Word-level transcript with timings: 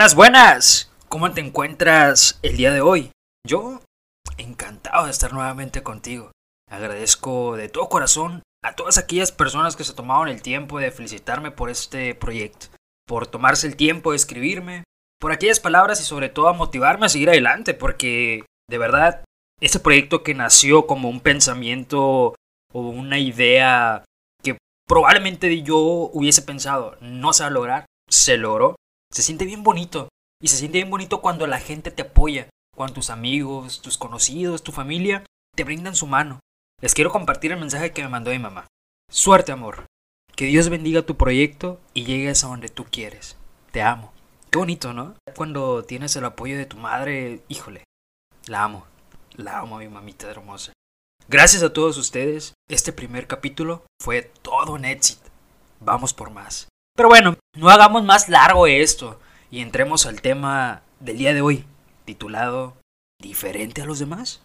Buenas, 0.00 0.14
buenas. 0.14 0.92
¿Cómo 1.10 1.30
te 1.32 1.42
encuentras 1.42 2.38
el 2.40 2.56
día 2.56 2.72
de 2.72 2.80
hoy? 2.80 3.10
Yo 3.46 3.82
encantado 4.38 5.04
de 5.04 5.10
estar 5.10 5.34
nuevamente 5.34 5.82
contigo. 5.82 6.32
Agradezco 6.70 7.54
de 7.54 7.68
todo 7.68 7.90
corazón 7.90 8.42
a 8.64 8.74
todas 8.74 8.96
aquellas 8.96 9.30
personas 9.30 9.76
que 9.76 9.84
se 9.84 9.92
tomaron 9.92 10.28
el 10.28 10.40
tiempo 10.40 10.78
de 10.78 10.90
felicitarme 10.90 11.50
por 11.50 11.68
este 11.68 12.14
proyecto, 12.14 12.68
por 13.06 13.26
tomarse 13.26 13.66
el 13.66 13.76
tiempo 13.76 14.12
de 14.12 14.16
escribirme, 14.16 14.84
por 15.20 15.32
aquellas 15.32 15.60
palabras 15.60 16.00
y 16.00 16.04
sobre 16.04 16.30
todo 16.30 16.48
a 16.48 16.54
motivarme 16.54 17.04
a 17.04 17.10
seguir 17.10 17.28
adelante, 17.28 17.74
porque 17.74 18.46
de 18.70 18.78
verdad, 18.78 19.22
este 19.60 19.80
proyecto 19.80 20.22
que 20.22 20.32
nació 20.32 20.86
como 20.86 21.10
un 21.10 21.20
pensamiento 21.20 22.34
o 22.72 22.80
una 22.80 23.18
idea 23.18 24.02
que 24.42 24.56
probablemente 24.88 25.60
yo 25.60 25.76
hubiese 25.76 26.40
pensado 26.40 26.96
no 27.02 27.34
se 27.34 27.42
va 27.42 27.48
a 27.48 27.52
lograr, 27.52 27.84
se 28.08 28.38
logró. 28.38 28.76
Se 29.12 29.22
siente 29.22 29.44
bien 29.44 29.62
bonito. 29.62 30.08
Y 30.42 30.48
se 30.48 30.56
siente 30.56 30.78
bien 30.78 30.90
bonito 30.90 31.20
cuando 31.20 31.46
la 31.46 31.60
gente 31.60 31.90
te 31.90 32.02
apoya, 32.02 32.48
cuando 32.74 32.94
tus 32.94 33.10
amigos, 33.10 33.82
tus 33.82 33.98
conocidos, 33.98 34.62
tu 34.62 34.72
familia 34.72 35.24
te 35.54 35.64
brindan 35.64 35.94
su 35.94 36.06
mano. 36.06 36.40
Les 36.80 36.94
quiero 36.94 37.10
compartir 37.10 37.52
el 37.52 37.60
mensaje 37.60 37.92
que 37.92 38.02
me 38.02 38.08
mandó 38.08 38.30
mi 38.30 38.38
mamá. 38.38 38.66
Suerte, 39.10 39.52
amor. 39.52 39.84
Que 40.34 40.46
Dios 40.46 40.70
bendiga 40.70 41.02
tu 41.02 41.16
proyecto 41.16 41.78
y 41.92 42.04
llegues 42.04 42.42
a 42.42 42.46
donde 42.46 42.70
tú 42.70 42.86
quieres. 42.90 43.36
Te 43.70 43.82
amo. 43.82 44.12
Qué 44.50 44.58
bonito, 44.58 44.94
¿no? 44.94 45.14
Cuando 45.36 45.84
tienes 45.84 46.16
el 46.16 46.24
apoyo 46.24 46.56
de 46.56 46.64
tu 46.64 46.78
madre, 46.78 47.42
híjole, 47.48 47.84
la 48.46 48.64
amo. 48.64 48.86
La 49.36 49.58
amo, 49.58 49.78
mi 49.78 49.88
mamita 49.88 50.30
hermosa. 50.30 50.72
Gracias 51.28 51.62
a 51.62 51.72
todos 51.72 51.98
ustedes, 51.98 52.54
este 52.68 52.92
primer 52.92 53.26
capítulo 53.26 53.84
fue 54.02 54.22
todo 54.22 54.72
un 54.72 54.84
éxito. 54.84 55.28
Vamos 55.80 56.14
por 56.14 56.30
más. 56.30 56.69
Pero 56.96 57.08
bueno, 57.08 57.36
no 57.56 57.70
hagamos 57.70 58.04
más 58.04 58.28
largo 58.28 58.66
esto 58.66 59.18
y 59.50 59.60
entremos 59.60 60.06
al 60.06 60.20
tema 60.20 60.82
del 61.00 61.18
día 61.18 61.34
de 61.34 61.40
hoy, 61.40 61.64
titulado 62.04 62.76
¿Diferente 63.20 63.82
a 63.82 63.86
los 63.86 63.98
demás? 63.98 64.42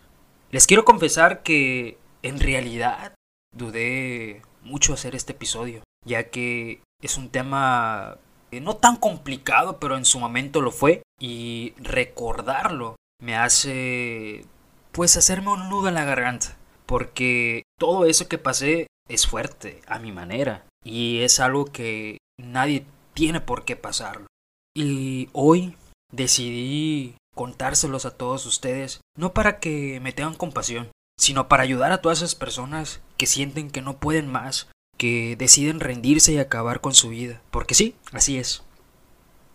Les 0.51 0.67
quiero 0.67 0.85
confesar 0.85 1.43
que 1.43 1.97
en 2.23 2.39
realidad 2.39 3.13
dudé 3.53 4.41
mucho 4.61 4.93
hacer 4.93 5.15
este 5.15 5.33
episodio, 5.33 5.83
ya 6.05 6.29
que 6.29 6.81
es 7.01 7.17
un 7.17 7.29
tema 7.29 8.17
no 8.51 8.77
tan 8.77 8.95
complicado, 8.97 9.79
pero 9.79 9.97
en 9.97 10.05
su 10.05 10.19
momento 10.19 10.61
lo 10.61 10.71
fue, 10.71 11.01
y 11.19 11.73
recordarlo 11.77 12.95
me 13.21 13.35
hace 13.35 14.45
pues 14.91 15.17
hacerme 15.17 15.51
un 15.51 15.69
nudo 15.69 15.89
en 15.89 15.95
la 15.95 16.05
garganta, 16.05 16.57
porque 16.85 17.63
todo 17.77 18.05
eso 18.05 18.29
que 18.29 18.37
pasé 18.37 18.87
es 19.09 19.27
fuerte 19.27 19.81
a 19.87 19.99
mi 19.99 20.11
manera, 20.11 20.65
y 20.83 21.19
es 21.21 21.39
algo 21.39 21.65
que 21.65 22.17
nadie 22.39 22.85
tiene 23.13 23.41
por 23.41 23.65
qué 23.65 23.75
pasarlo. 23.75 24.27
Y 24.75 25.29
hoy 25.33 25.75
decidí 26.11 27.15
contárselos 27.33 28.05
a 28.05 28.15
todos 28.15 28.45
ustedes, 28.45 29.01
no 29.17 29.33
para 29.33 29.59
que 29.59 29.99
me 29.99 30.13
tengan 30.13 30.35
compasión, 30.35 30.89
sino 31.17 31.47
para 31.47 31.63
ayudar 31.63 31.91
a 31.91 32.01
todas 32.01 32.19
esas 32.19 32.35
personas 32.35 33.01
que 33.17 33.25
sienten 33.25 33.69
que 33.69 33.81
no 33.81 33.97
pueden 33.97 34.27
más, 34.31 34.69
que 34.97 35.35
deciden 35.37 35.79
rendirse 35.79 36.33
y 36.33 36.39
acabar 36.39 36.81
con 36.81 36.93
su 36.93 37.09
vida. 37.09 37.41
Porque 37.51 37.75
sí, 37.75 37.95
así 38.11 38.37
es. 38.37 38.63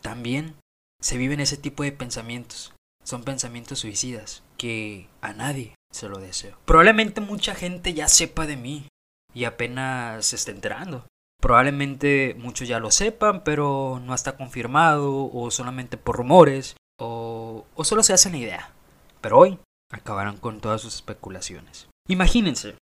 También 0.03 0.57
se 1.01 1.17
viven 1.17 1.41
ese 1.41 1.57
tipo 1.57 1.83
de 1.83 1.93
pensamientos. 1.93 2.73
Son 3.05 3.25
pensamientos 3.25 3.81
suicidas 3.81 4.43
que 4.57 5.09
a 5.21 5.33
nadie 5.33 5.75
se 5.91 6.09
lo 6.09 6.19
deseo. 6.19 6.59
Probablemente 6.67 7.21
mucha 7.21 7.55
gente 7.55 7.95
ya 7.95 8.09
sepa 8.09 8.47
de 8.47 8.57
mí 8.57 8.89
y 9.35 9.45
apenas 9.45 10.27
se 10.27 10.37
esté 10.37 10.51
enterando. 10.53 11.07
Probablemente 11.41 12.37
muchos 12.39 12.69
ya 12.69 12.79
lo 12.79 12.91
sepan, 12.91 13.43
pero 13.45 14.01
no 14.05 14.15
está 14.15 14.37
confirmado 14.37 15.31
o 15.33 15.51
solamente 15.51 15.97
por 15.97 16.17
rumores 16.17 16.77
o, 17.01 17.67
solo 17.83 18.03
se 18.03 18.13
hacen 18.13 18.33
la 18.33 18.39
idea. 18.39 18.73
Pero 19.21 19.39
hoy 19.39 19.59
acabarán 19.91 20.37
con 20.37 20.61
todas 20.61 20.83
sus 20.83 20.95
especulaciones. 20.97 21.89
Imagínense, 22.09 22.77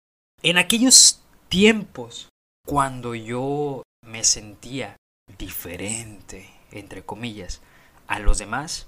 en 0.42 0.58
aquellos 0.58 1.24
tiempos 1.50 2.30
cuando 2.66 3.14
yo 3.14 3.84
me 4.06 4.24
sentía 4.24 4.96
diferente, 5.38 6.50
entre 6.72 7.04
comillas, 7.04 7.62
a 8.08 8.20
los 8.20 8.38
demás, 8.38 8.88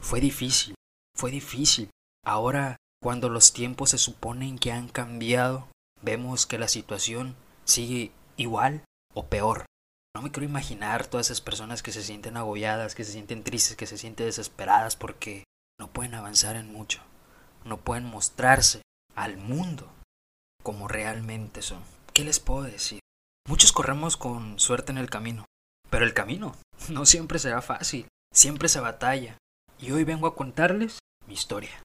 fue 0.00 0.20
difícil, 0.20 0.74
fue 1.16 1.30
difícil. 1.30 1.90
Ahora, 2.24 2.76
cuando 3.02 3.28
los 3.28 3.52
tiempos 3.52 3.90
se 3.90 3.98
suponen 3.98 4.58
que 4.58 4.72
han 4.72 4.88
cambiado, 4.88 5.68
vemos 6.02 6.46
que 6.46 6.58
la 6.58 6.68
situación 6.68 7.36
sigue 7.64 8.12
igual 8.36 8.82
o 9.18 9.26
peor. 9.26 9.66
No 10.14 10.22
me 10.22 10.30
quiero 10.30 10.48
imaginar 10.48 11.06
todas 11.06 11.26
esas 11.26 11.40
personas 11.40 11.82
que 11.82 11.90
se 11.90 12.04
sienten 12.04 12.36
agobiadas, 12.36 12.94
que 12.94 13.04
se 13.04 13.12
sienten 13.12 13.42
tristes, 13.42 13.76
que 13.76 13.86
se 13.86 13.98
sienten 13.98 14.26
desesperadas 14.26 14.94
porque 14.94 15.44
no 15.78 15.92
pueden 15.92 16.14
avanzar 16.14 16.54
en 16.54 16.72
mucho, 16.72 17.00
no 17.64 17.78
pueden 17.78 18.04
mostrarse 18.04 18.82
al 19.16 19.36
mundo 19.36 19.92
como 20.62 20.86
realmente 20.86 21.62
son. 21.62 21.82
¿Qué 22.14 22.24
les 22.24 22.38
puedo 22.38 22.62
decir? 22.62 23.00
Muchos 23.48 23.72
corremos 23.72 24.16
con 24.16 24.58
suerte 24.60 24.92
en 24.92 24.98
el 24.98 25.10
camino, 25.10 25.44
pero 25.90 26.04
el 26.04 26.14
camino 26.14 26.54
no 26.88 27.04
siempre 27.04 27.40
será 27.40 27.60
fácil, 27.60 28.06
siempre 28.32 28.68
se 28.68 28.80
batalla. 28.80 29.36
Y 29.80 29.90
hoy 29.90 30.04
vengo 30.04 30.28
a 30.28 30.36
contarles 30.36 30.98
mi 31.26 31.34
historia. 31.34 31.82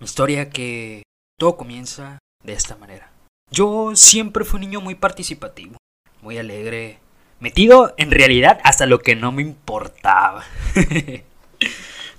Mi 0.00 0.06
historia 0.06 0.50
que 0.50 1.04
todo 1.38 1.56
comienza 1.56 2.18
de 2.44 2.52
esta 2.52 2.76
manera. 2.76 3.12
Yo 3.50 3.94
siempre 3.94 4.44
fui 4.44 4.56
un 4.56 4.62
niño 4.62 4.80
muy 4.80 4.94
participativo 4.94 5.76
muy 6.22 6.38
alegre, 6.38 7.00
metido 7.40 7.92
en 7.98 8.10
realidad 8.10 8.60
hasta 8.64 8.86
lo 8.86 9.00
que 9.00 9.16
no 9.16 9.32
me 9.32 9.42
importaba. 9.42 10.44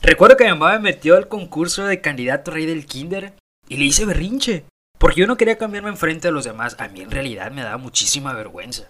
Recuerdo 0.02 0.36
que 0.36 0.44
mi 0.44 0.52
mamá 0.52 0.74
me 0.74 0.80
metió 0.80 1.16
al 1.16 1.30
concurso 1.30 1.86
de 1.86 2.02
candidato 2.02 2.52
rey 2.52 2.66
del 2.66 2.86
kinder 2.86 3.34
y 3.70 3.78
le 3.78 3.86
hice 3.86 4.06
berrinche, 4.06 4.66
porque 5.00 5.22
yo 5.22 5.28
no 5.28 5.38
quería 5.38 5.58
cambiarme 5.58 5.90
enfrente 5.90 6.28
de 6.28 6.34
los 6.34 6.44
demás. 6.44 6.76
A 6.78 6.90
mí 6.90 7.02
en 7.02 7.12
realidad 7.12 7.52
me 7.52 7.64
daba 7.64 7.78
muchísima 7.78 8.34
vergüenza. 8.34 8.90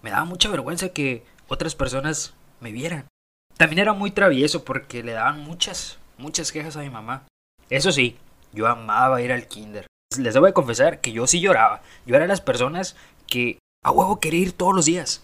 Me 0.00 0.10
daba 0.10 0.24
mucha 0.24 0.48
vergüenza 0.48 0.90
que 0.90 1.24
otras 1.48 1.74
personas 1.74 2.34
me 2.60 2.70
vieran. 2.70 3.06
También 3.56 3.80
era 3.80 3.92
muy 3.92 4.12
travieso 4.12 4.64
porque 4.64 5.02
le 5.02 5.12
daban 5.12 5.40
muchas, 5.40 5.98
muchas 6.18 6.52
quejas 6.52 6.76
a 6.76 6.80
mi 6.80 6.90
mamá. 6.90 7.24
Eso 7.68 7.90
sí, 7.90 8.16
yo 8.52 8.68
amaba 8.68 9.22
ir 9.22 9.32
al 9.32 9.48
kinder. 9.48 9.86
Les 10.16 10.34
debo 10.34 10.46
de 10.46 10.52
confesar 10.52 11.00
que 11.00 11.10
yo 11.10 11.26
sí 11.26 11.40
lloraba. 11.40 11.82
Yo 12.06 12.14
era 12.14 12.24
de 12.24 12.28
las 12.28 12.40
personas 12.40 12.94
que 13.26 13.58
a 13.84 13.90
huevo 13.90 14.18
quería 14.18 14.40
ir 14.40 14.52
todos 14.52 14.74
los 14.74 14.86
días. 14.86 15.22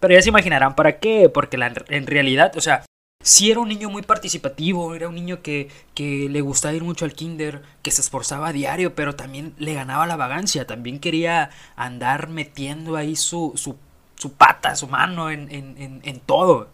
Pero 0.00 0.14
ya 0.14 0.22
se 0.22 0.28
imaginarán 0.28 0.74
para 0.74 0.98
qué, 0.98 1.30
porque 1.30 1.56
en 1.56 2.06
realidad, 2.06 2.54
o 2.56 2.60
sea, 2.60 2.84
sí 3.22 3.50
era 3.50 3.60
un 3.60 3.68
niño 3.68 3.88
muy 3.88 4.02
participativo, 4.02 4.94
era 4.94 5.08
un 5.08 5.14
niño 5.14 5.40
que, 5.40 5.70
que 5.94 6.28
le 6.28 6.42
gustaba 6.42 6.74
ir 6.74 6.84
mucho 6.84 7.06
al 7.06 7.14
kinder, 7.14 7.62
que 7.82 7.90
se 7.90 8.02
esforzaba 8.02 8.48
a 8.48 8.52
diario, 8.52 8.94
pero 8.94 9.14
también 9.14 9.54
le 9.56 9.72
ganaba 9.72 10.06
la 10.06 10.16
vagancia, 10.16 10.66
también 10.66 11.00
quería 11.00 11.50
andar 11.76 12.28
metiendo 12.28 12.96
ahí 12.96 13.16
su, 13.16 13.52
su, 13.54 13.76
su 14.16 14.32
pata, 14.32 14.76
su 14.76 14.88
mano 14.88 15.30
en, 15.30 15.50
en, 15.50 16.00
en 16.04 16.20
todo. 16.20 16.68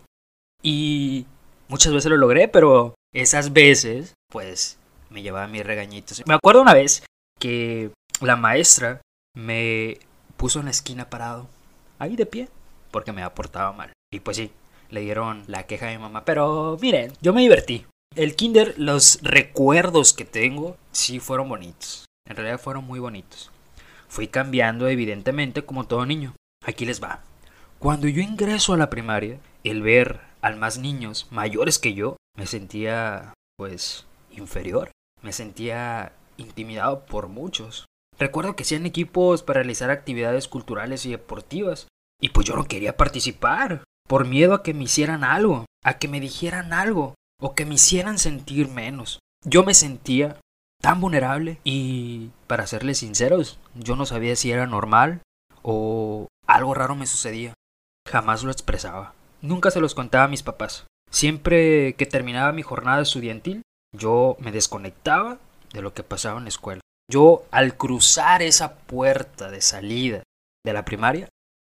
Y 0.63 1.27
muchas 1.69 1.93
veces 1.93 2.11
lo 2.11 2.17
logré, 2.17 2.49
pero 2.49 2.95
esas 3.15 3.53
veces, 3.53 4.15
pues, 4.29 4.79
me 5.11 5.23
llevaba 5.23 5.47
mis 5.47 5.65
regañitos. 5.65 6.23
Me 6.27 6.35
acuerdo 6.35 6.63
una 6.63 6.75
vez 6.75 7.05
que 7.39 7.93
la 8.21 8.37
maestra 8.37 9.01
me 9.37 9.99
puso 10.41 10.59
en 10.59 10.65
la 10.65 10.71
esquina 10.71 11.11
parado, 11.11 11.49
ahí 11.99 12.17
de 12.17 12.25
pie, 12.25 12.49
porque 12.91 13.13
me 13.13 13.23
aportaba 13.23 13.73
mal. 13.75 13.93
Y 14.11 14.21
pues 14.21 14.39
sí, 14.39 14.51
le 14.89 15.03
dieron 15.03 15.45
la 15.49 15.67
queja 15.67 15.87
a 15.87 15.93
mi 15.93 15.99
mamá. 15.99 16.25
Pero 16.25 16.79
miren, 16.81 17.13
yo 17.21 17.35
me 17.35 17.43
divertí. 17.43 17.85
El 18.17 18.37
kinder, 18.37 18.75
los 18.79 19.19
recuerdos 19.21 20.15
que 20.15 20.25
tengo, 20.25 20.79
sí 20.93 21.21
fueron 21.21 21.51
bonitos. 21.51 22.07
En 22.27 22.37
realidad 22.37 22.59
fueron 22.59 22.85
muy 22.85 22.99
bonitos. 22.99 23.51
Fui 24.09 24.29
cambiando 24.29 24.89
evidentemente 24.89 25.63
como 25.67 25.87
todo 25.87 26.07
niño. 26.07 26.35
Aquí 26.65 26.87
les 26.87 27.03
va. 27.03 27.21
Cuando 27.79 28.09
yo 28.09 28.23
ingreso 28.23 28.73
a 28.73 28.79
la 28.79 28.89
primaria, 28.89 29.39
el 29.63 29.83
ver 29.83 30.23
al 30.41 30.57
más 30.57 30.79
niños 30.79 31.29
mayores 31.31 31.79
que 31.79 31.93
yo, 31.93 32.17
me 32.35 32.47
sentía 32.47 33.35
pues 33.59 34.07
inferior. 34.31 34.91
Me 35.21 35.35
sentía 35.35 36.13
intimidado 36.39 37.05
por 37.05 37.29
muchos. 37.29 37.85
Recuerdo 38.21 38.55
que 38.55 38.65
hacían 38.65 38.85
equipos 38.85 39.43
para 39.43 39.61
realizar 39.61 39.91
actividades 39.91 40.47
culturales 40.47 41.07
y 41.07 41.11
deportivas. 41.11 41.89
Y 42.21 42.29
pues 42.29 42.47
yo 42.47 42.55
no 42.55 42.67
quería 42.67 42.99
participar, 42.99 43.83
por 44.07 44.27
miedo 44.27 44.53
a 44.53 44.63
que 44.63 44.75
me 44.75 44.85
hicieran 44.85 45.25
algo, 45.25 45.65
a 45.83 45.95
que 45.95 46.07
me 46.07 46.21
dijeran 46.21 46.75
algo, 46.75 47.15
o 47.41 47.55
que 47.55 47.65
me 47.65 47.77
hicieran 47.77 48.19
sentir 48.19 48.69
menos. 48.69 49.21
Yo 49.43 49.65
me 49.65 49.73
sentía 49.73 50.39
tan 50.83 51.01
vulnerable 51.01 51.61
y, 51.65 52.31
para 52.47 52.67
serles 52.67 52.99
sinceros, 52.99 53.59
yo 53.75 53.97
no 53.97 54.05
sabía 54.05 54.37
si 54.37 54.53
era 54.53 54.67
normal 54.67 55.23
o 55.63 56.29
algo 56.47 56.75
raro 56.75 56.95
me 56.95 57.07
sucedía. 57.07 57.55
Jamás 58.07 58.45
lo 58.45 58.51
expresaba. 58.51 59.15
Nunca 59.41 59.71
se 59.71 59.81
los 59.81 59.95
contaba 59.95 60.25
a 60.25 60.29
mis 60.29 60.43
papás. 60.43 60.87
Siempre 61.11 61.95
que 61.95 62.05
terminaba 62.05 62.53
mi 62.53 62.61
jornada 62.61 63.01
estudiantil, 63.01 63.63
yo 63.97 64.37
me 64.41 64.53
desconectaba 64.53 65.39
de 65.73 65.81
lo 65.81 65.95
que 65.95 66.03
pasaba 66.03 66.37
en 66.37 66.45
la 66.45 66.51
escuela. 66.51 66.81
Yo 67.11 67.43
al 67.51 67.77
cruzar 67.77 68.41
esa 68.41 68.77
puerta 68.77 69.51
de 69.51 69.61
salida 69.61 70.23
de 70.65 70.73
la 70.73 70.85
primaria, 70.85 71.29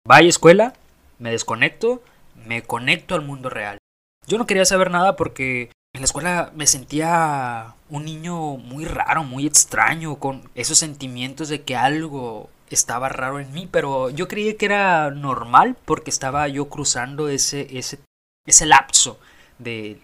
vaya 0.08 0.30
escuela, 0.30 0.72
me 1.18 1.30
desconecto, 1.30 2.02
me 2.46 2.62
conecto 2.62 3.14
al 3.14 3.20
mundo 3.20 3.50
real. 3.50 3.76
Yo 4.26 4.38
no 4.38 4.46
quería 4.46 4.64
saber 4.64 4.90
nada 4.90 5.14
porque 5.14 5.70
en 5.94 6.00
la 6.00 6.06
escuela 6.06 6.52
me 6.54 6.66
sentía 6.66 7.74
un 7.90 8.06
niño 8.06 8.56
muy 8.56 8.86
raro, 8.86 9.24
muy 9.24 9.46
extraño, 9.46 10.16
con 10.16 10.48
esos 10.54 10.78
sentimientos 10.78 11.50
de 11.50 11.62
que 11.62 11.76
algo 11.76 12.48
estaba 12.70 13.10
raro 13.10 13.38
en 13.38 13.52
mí, 13.52 13.68
pero 13.70 14.08
yo 14.08 14.28
creía 14.28 14.56
que 14.56 14.64
era 14.64 15.10
normal 15.10 15.76
porque 15.84 16.08
estaba 16.08 16.48
yo 16.48 16.70
cruzando 16.70 17.28
ese, 17.28 17.78
ese, 17.78 17.98
ese 18.46 18.64
lapso 18.64 19.20
de 19.58 20.00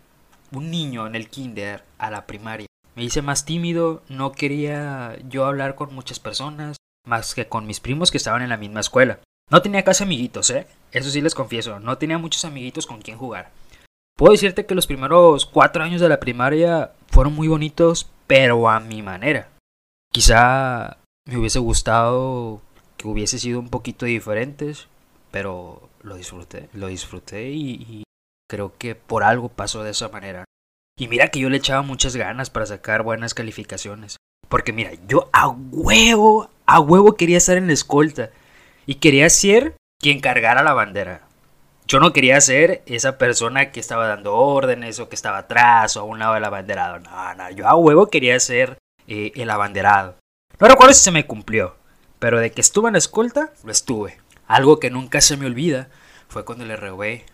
un 0.53 0.71
niño 0.71 1.07
en 1.07 1.15
el 1.15 1.31
kinder 1.31 1.83
a 1.97 2.11
la 2.11 2.27
primaria. 2.27 2.67
Me 2.95 3.05
hice 3.05 3.23
más 3.23 3.45
tímido, 3.45 4.03
no 4.09 4.33
quería 4.33 5.17
yo 5.29 5.47
hablar 5.47 5.75
con 5.75 5.95
muchas 5.95 6.21
personas, 6.21 6.77
más 7.07 7.35
que 7.35 7.49
con 7.49 7.67
mis 7.67 7.81
primos 7.81 8.11
que 8.11 8.19
estaban 8.19 8.43
en 8.43 8.51
la 8.51 8.57
misma 8.57 8.81
escuela. 8.81 9.21
No 9.51 9.63
tenía 9.63 9.85
casi 9.85 10.05
amiguitos, 10.05 10.51
¿eh? 10.51 10.67
Eso 10.93 11.11
sí 11.11 11.21
les 11.21 11.35
confieso, 11.35 11.81
no 11.81 11.99
tenía 11.99 12.19
muchos 12.19 12.45
amiguitos 12.45 12.87
con 12.87 13.01
quien 13.01 13.19
jugar. 13.19 13.51
Puedo 14.17 14.33
decirte 14.33 14.67
que 14.67 14.75
los 14.75 14.87
primeros 14.87 15.47
cuatro 15.47 15.83
años 15.83 16.01
de 16.01 16.09
la 16.09 16.21
primaria 16.21 16.93
fueron 17.09 17.35
muy 17.35 17.49
bonitos, 17.49 18.11
pero 18.27 18.69
a 18.69 18.81
mi 18.81 19.03
manera. 19.03 19.49
Quizá 20.13 20.99
me 21.27 21.39
hubiese 21.39 21.59
gustado 21.59 22.61
que 22.97 23.09
hubiese 23.09 23.39
sido 23.39 23.59
un 23.59 23.69
poquito 23.69 24.07
diferentes, 24.07 24.89
pero 25.31 25.89
lo 26.03 26.17
disfruté, 26.17 26.69
lo 26.75 26.89
disfruté 26.89 27.51
y, 27.51 28.05
creo 28.49 28.77
que 28.77 28.95
por 28.95 29.25
algo 29.25 29.49
pasó 29.49 29.83
de 29.83 29.91
esa 29.91 30.09
manera. 30.09 30.45
Y 30.99 31.09
mira 31.09 31.29
que 31.29 31.41
yo 31.41 31.49
le 31.49 31.57
echaba 31.57 31.83
muchas 31.83 32.17
ganas 32.17 32.51
para 32.51 32.67
sacar 32.67 33.03
buenas 33.03 33.35
calificaciones. 33.35 34.17
Porque 34.49 34.73
mira, 34.73 34.93
yo 35.09 35.31
a 35.33 35.49
huevo, 35.49 36.51
a 36.67 36.81
huevo 36.81 37.17
quería 37.17 37.39
estar 37.39 37.57
en 37.57 37.67
la 37.67 37.73
escolta. 37.73 38.31
Y 38.85 38.97
quería 38.97 39.31
ser 39.31 39.75
quien 39.99 40.21
cargara 40.21 40.63
la 40.63 40.75
bandera. 40.75 41.23
Yo 41.87 41.99
no 41.99 42.13
quería 42.13 42.41
ser 42.41 42.83
esa 42.87 43.19
persona 43.19 43.73
que 43.73 43.81
estaba 43.81 44.07
dando 44.07 44.35
órdenes 44.35 45.01
o 45.01 45.09
que 45.09 45.15
estaba 45.15 45.39
atrás 45.39 45.97
o 45.97 46.01
a 46.01 46.05
un 46.05 46.19
lado 46.19 46.35
del 46.35 46.45
abanderado. 46.45 46.99
No, 47.01 47.35
no, 47.35 47.51
yo 47.51 47.67
a 47.67 47.75
huevo 47.75 48.09
quería 48.09 48.39
ser 48.39 48.79
eh, 49.09 49.33
el 49.35 49.51
abanderado. 49.51 50.17
No 50.61 50.69
recuerdo 50.69 50.95
si 50.95 51.03
se 51.03 51.11
me 51.11 51.27
cumplió, 51.27 51.77
pero 52.19 52.39
de 52.39 52.53
que 52.53 52.61
estuve 52.61 52.89
en 52.89 52.93
la 52.93 52.99
escolta, 52.99 53.53
lo 53.65 53.73
estuve. 53.73 54.19
Algo 54.47 54.79
que 54.79 54.91
nunca 54.91 55.21
se 55.21 55.37
me 55.37 55.47
olvida 55.47 55.89
fue 56.29 56.45
cuando 56.45 56.65
le 56.65 56.77
robé. 56.77 57.25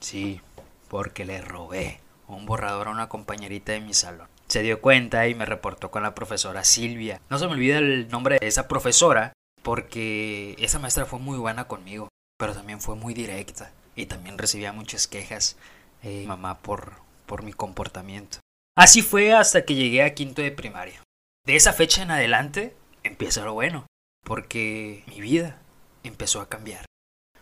Sí, 0.00 0.40
porque 0.88 1.24
le 1.24 1.40
robé 1.40 2.00
un 2.36 2.46
borrador 2.46 2.88
a 2.88 2.92
una 2.92 3.08
compañerita 3.08 3.72
de 3.72 3.80
mi 3.80 3.94
salón. 3.94 4.28
Se 4.48 4.62
dio 4.62 4.80
cuenta 4.80 5.28
y 5.28 5.34
me 5.34 5.46
reportó 5.46 5.90
con 5.90 6.02
la 6.02 6.14
profesora 6.14 6.64
Silvia. 6.64 7.20
No 7.28 7.38
se 7.38 7.46
me 7.46 7.52
olvida 7.52 7.78
el 7.78 8.08
nombre 8.08 8.38
de 8.40 8.46
esa 8.46 8.68
profesora 8.68 9.32
porque 9.62 10.56
esa 10.58 10.78
maestra 10.78 11.06
fue 11.06 11.18
muy 11.18 11.38
buena 11.38 11.66
conmigo, 11.66 12.08
pero 12.38 12.54
también 12.54 12.80
fue 12.80 12.96
muy 12.96 13.14
directa 13.14 13.72
y 13.94 14.06
también 14.06 14.38
recibía 14.38 14.72
muchas 14.72 15.06
quejas 15.06 15.56
eh, 16.02 16.24
mamá 16.26 16.58
por, 16.58 16.92
por 17.26 17.42
mi 17.42 17.52
comportamiento. 17.52 18.38
Así 18.76 19.02
fue 19.02 19.32
hasta 19.34 19.64
que 19.64 19.74
llegué 19.74 20.02
a 20.02 20.14
quinto 20.14 20.40
de 20.40 20.52
primaria. 20.52 21.02
De 21.44 21.56
esa 21.56 21.72
fecha 21.72 22.02
en 22.02 22.10
adelante 22.10 22.76
empieza 23.02 23.44
lo 23.44 23.54
bueno, 23.54 23.86
porque 24.24 25.02
mi 25.06 25.20
vida 25.20 25.58
empezó 26.04 26.40
a 26.40 26.48
cambiar. 26.48 26.84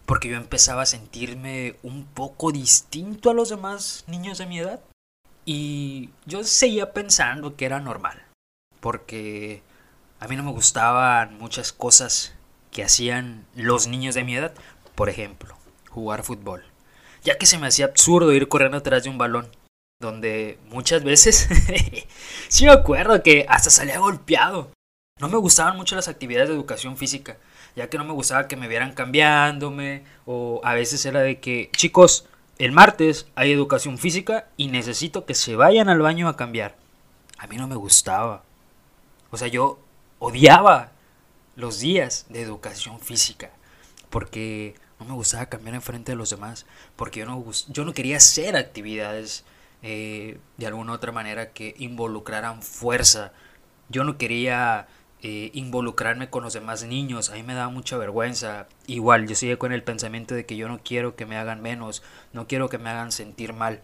Porque 0.07 0.29
yo 0.29 0.37
empezaba 0.37 0.83
a 0.83 0.87
sentirme 0.87 1.77
un 1.83 2.05
poco 2.05 2.53
distinto 2.53 3.31
a 3.31 3.35
los 3.35 3.49
demás 3.49 4.05
niños 4.07 4.39
de 4.39 4.47
mi 4.47 4.61
edad. 4.61 4.81
Y 5.45 6.11
yo 6.25 6.43
seguía 6.45 6.93
pensando 6.93 7.57
que 7.57 7.67
era 7.67 7.81
normal. 7.81 8.25
Porque 8.81 9.63
a 10.21 10.29
mí 10.29 10.37
no 10.37 10.43
me 10.43 10.53
gustaban 10.53 11.39
muchas 11.39 11.73
cosas 11.73 12.35
que 12.71 12.85
hacían 12.85 13.47
los 13.55 13.87
niños 13.87 14.15
de 14.15 14.25
mi 14.25 14.37
edad. 14.37 14.55
Por 14.95 15.09
ejemplo, 15.09 15.57
jugar 15.91 16.23
fútbol, 16.23 16.65
ya 17.23 17.39
que 17.39 17.47
se 17.47 17.59
me 17.59 17.67
hacía 17.67 17.87
absurdo 17.87 18.33
ir 18.33 18.49
corriendo 18.49 18.79
atrás 18.79 19.05
de 19.05 19.11
un 19.11 19.19
balón, 19.19 19.49
donde 20.01 20.59
muchas 20.69 21.03
veces 21.05 21.49
sí 22.49 22.65
me 22.65 22.73
acuerdo 22.73 23.23
que 23.23 23.47
hasta 23.49 23.71
salía 23.71 23.99
golpeado. 23.99 24.71
No 25.19 25.29
me 25.29 25.39
gustaban 25.39 25.77
mucho 25.77 25.97
las 25.97 26.09
actividades 26.09 26.49
de 26.49 26.55
educación 26.55 26.97
física, 26.97 27.39
ya 27.77 27.89
que 27.89 27.99
no 27.99 28.05
me 28.05 28.13
gustaba 28.13 28.49
que 28.49 28.57
me 28.57 28.69
vieran 28.69 28.93
cambiándome, 28.93 30.05
o 30.25 30.61
a 30.65 30.75
veces 30.75 31.05
era 31.07 31.21
de 31.21 31.39
que, 31.39 31.71
chicos, 31.77 32.27
el 32.59 32.73
martes 32.73 33.27
hay 33.35 33.53
educación 33.53 33.99
física 33.99 34.49
y 34.57 34.69
necesito 34.69 35.27
que 35.27 35.35
se 35.35 35.55
vayan 35.55 35.89
al 35.89 36.01
baño 36.01 36.29
a 36.29 36.37
cambiar. 36.37 36.77
A 37.39 37.47
mí 37.47 37.57
no 37.57 37.69
me 37.69 37.77
gustaba. 37.77 38.43
O 39.31 39.37
sea, 39.37 39.49
yo 39.49 39.79
odiaba 40.19 40.91
los 41.55 41.79
días 41.79 42.27
de 42.31 42.43
educación 42.43 42.99
física, 42.99 43.51
porque 44.11 44.75
no 44.99 45.07
me 45.07 45.13
gustaba 45.13 45.47
cambiar 45.47 45.75
enfrente 45.75 46.13
de 46.13 46.17
los 46.17 46.31
demás 46.31 46.67
porque 46.97 47.21
yo 47.21 47.27
no, 47.27 47.45
yo 47.69 47.85
no 47.85 47.93
quería 47.93 48.17
hacer 48.17 48.57
actividades 48.57 49.45
eh, 49.83 50.39
de 50.57 50.67
alguna 50.67 50.95
otra 50.95 51.13
manera 51.13 51.53
que 51.53 51.75
involucraran 51.79 52.63
fuerza. 52.63 53.33
Yo 53.89 54.05
no 54.05 54.17
quería 54.17 54.89
eh, 55.23 55.51
involucrarme 55.55 56.29
con 56.29 56.43
los 56.43 56.53
demás 56.53 56.85
niños, 56.85 57.31
a 57.31 57.35
mí 57.35 57.43
me 57.43 57.55
daba 57.55 57.71
mucha 57.71 57.97
vergüenza. 57.97 58.67
Igual, 58.87 59.27
yo 59.27 59.35
sigue 59.35 59.59
con 59.59 59.73
el 59.73 59.83
pensamiento 59.83 60.35
de 60.35 60.47
que 60.47 60.57
yo 60.57 60.69
no 60.69 60.81
quiero 60.83 61.17
que 61.17 61.27
me 61.27 61.37
hagan 61.37 61.63
menos, 61.63 62.03
no 62.33 62.47
quiero 62.47 62.69
que 62.69 62.79
me 62.79 62.91
hagan 62.91 63.13
sentir 63.13 63.53
mal. 63.53 63.81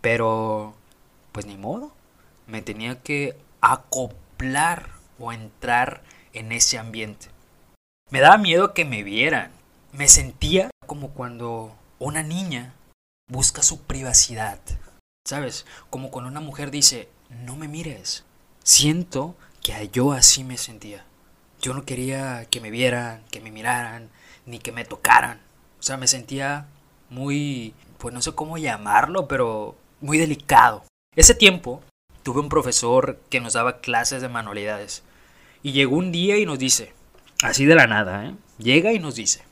Pero, 0.00 0.74
pues 1.32 1.46
ni 1.46 1.56
modo, 1.56 1.92
me 2.46 2.62
tenía 2.62 3.00
que 3.00 3.36
acoplar 3.60 4.90
o 5.18 5.32
entrar 5.32 6.02
en 6.32 6.52
ese 6.52 6.78
ambiente. 6.78 7.28
Me 8.10 8.20
daba 8.20 8.36
miedo 8.36 8.74
que 8.74 8.84
me 8.84 9.02
vieran, 9.02 9.52
me 9.92 10.08
sentía 10.08 10.70
como 10.86 11.10
cuando 11.10 11.74
una 11.98 12.22
niña 12.22 12.74
busca 13.28 13.62
su 13.62 13.82
privacidad. 13.82 14.60
¿Sabes? 15.24 15.64
Como 15.88 16.10
cuando 16.10 16.30
una 16.30 16.40
mujer 16.40 16.70
dice, 16.70 17.08
no 17.30 17.56
me 17.56 17.68
mires. 17.68 18.24
Siento 18.64 19.34
que 19.62 19.88
yo 19.92 20.12
así 20.12 20.44
me 20.44 20.58
sentía. 20.58 21.04
Yo 21.60 21.74
no 21.74 21.84
quería 21.84 22.46
que 22.50 22.60
me 22.60 22.70
vieran, 22.70 23.24
que 23.30 23.40
me 23.40 23.50
miraran, 23.50 24.10
ni 24.46 24.58
que 24.58 24.72
me 24.72 24.84
tocaran. 24.84 25.40
O 25.78 25.82
sea, 25.82 25.96
me 25.96 26.08
sentía 26.08 26.66
muy, 27.08 27.74
pues 27.98 28.12
no 28.12 28.20
sé 28.20 28.32
cómo 28.32 28.58
llamarlo, 28.58 29.28
pero 29.28 29.76
muy 30.00 30.18
delicado. 30.18 30.84
Ese 31.14 31.34
tiempo 31.34 31.82
tuve 32.22 32.40
un 32.40 32.48
profesor 32.48 33.20
que 33.30 33.40
nos 33.40 33.52
daba 33.52 33.80
clases 33.80 34.22
de 34.22 34.28
manualidades. 34.28 35.02
Y 35.62 35.72
llegó 35.72 35.96
un 35.96 36.10
día 36.10 36.38
y 36.38 36.46
nos 36.46 36.58
dice, 36.58 36.92
así 37.42 37.64
de 37.64 37.76
la 37.76 37.86
nada, 37.86 38.26
¿eh? 38.26 38.34
Llega 38.58 38.92
y 38.92 38.98
nos 38.98 39.14
dice, 39.14 39.42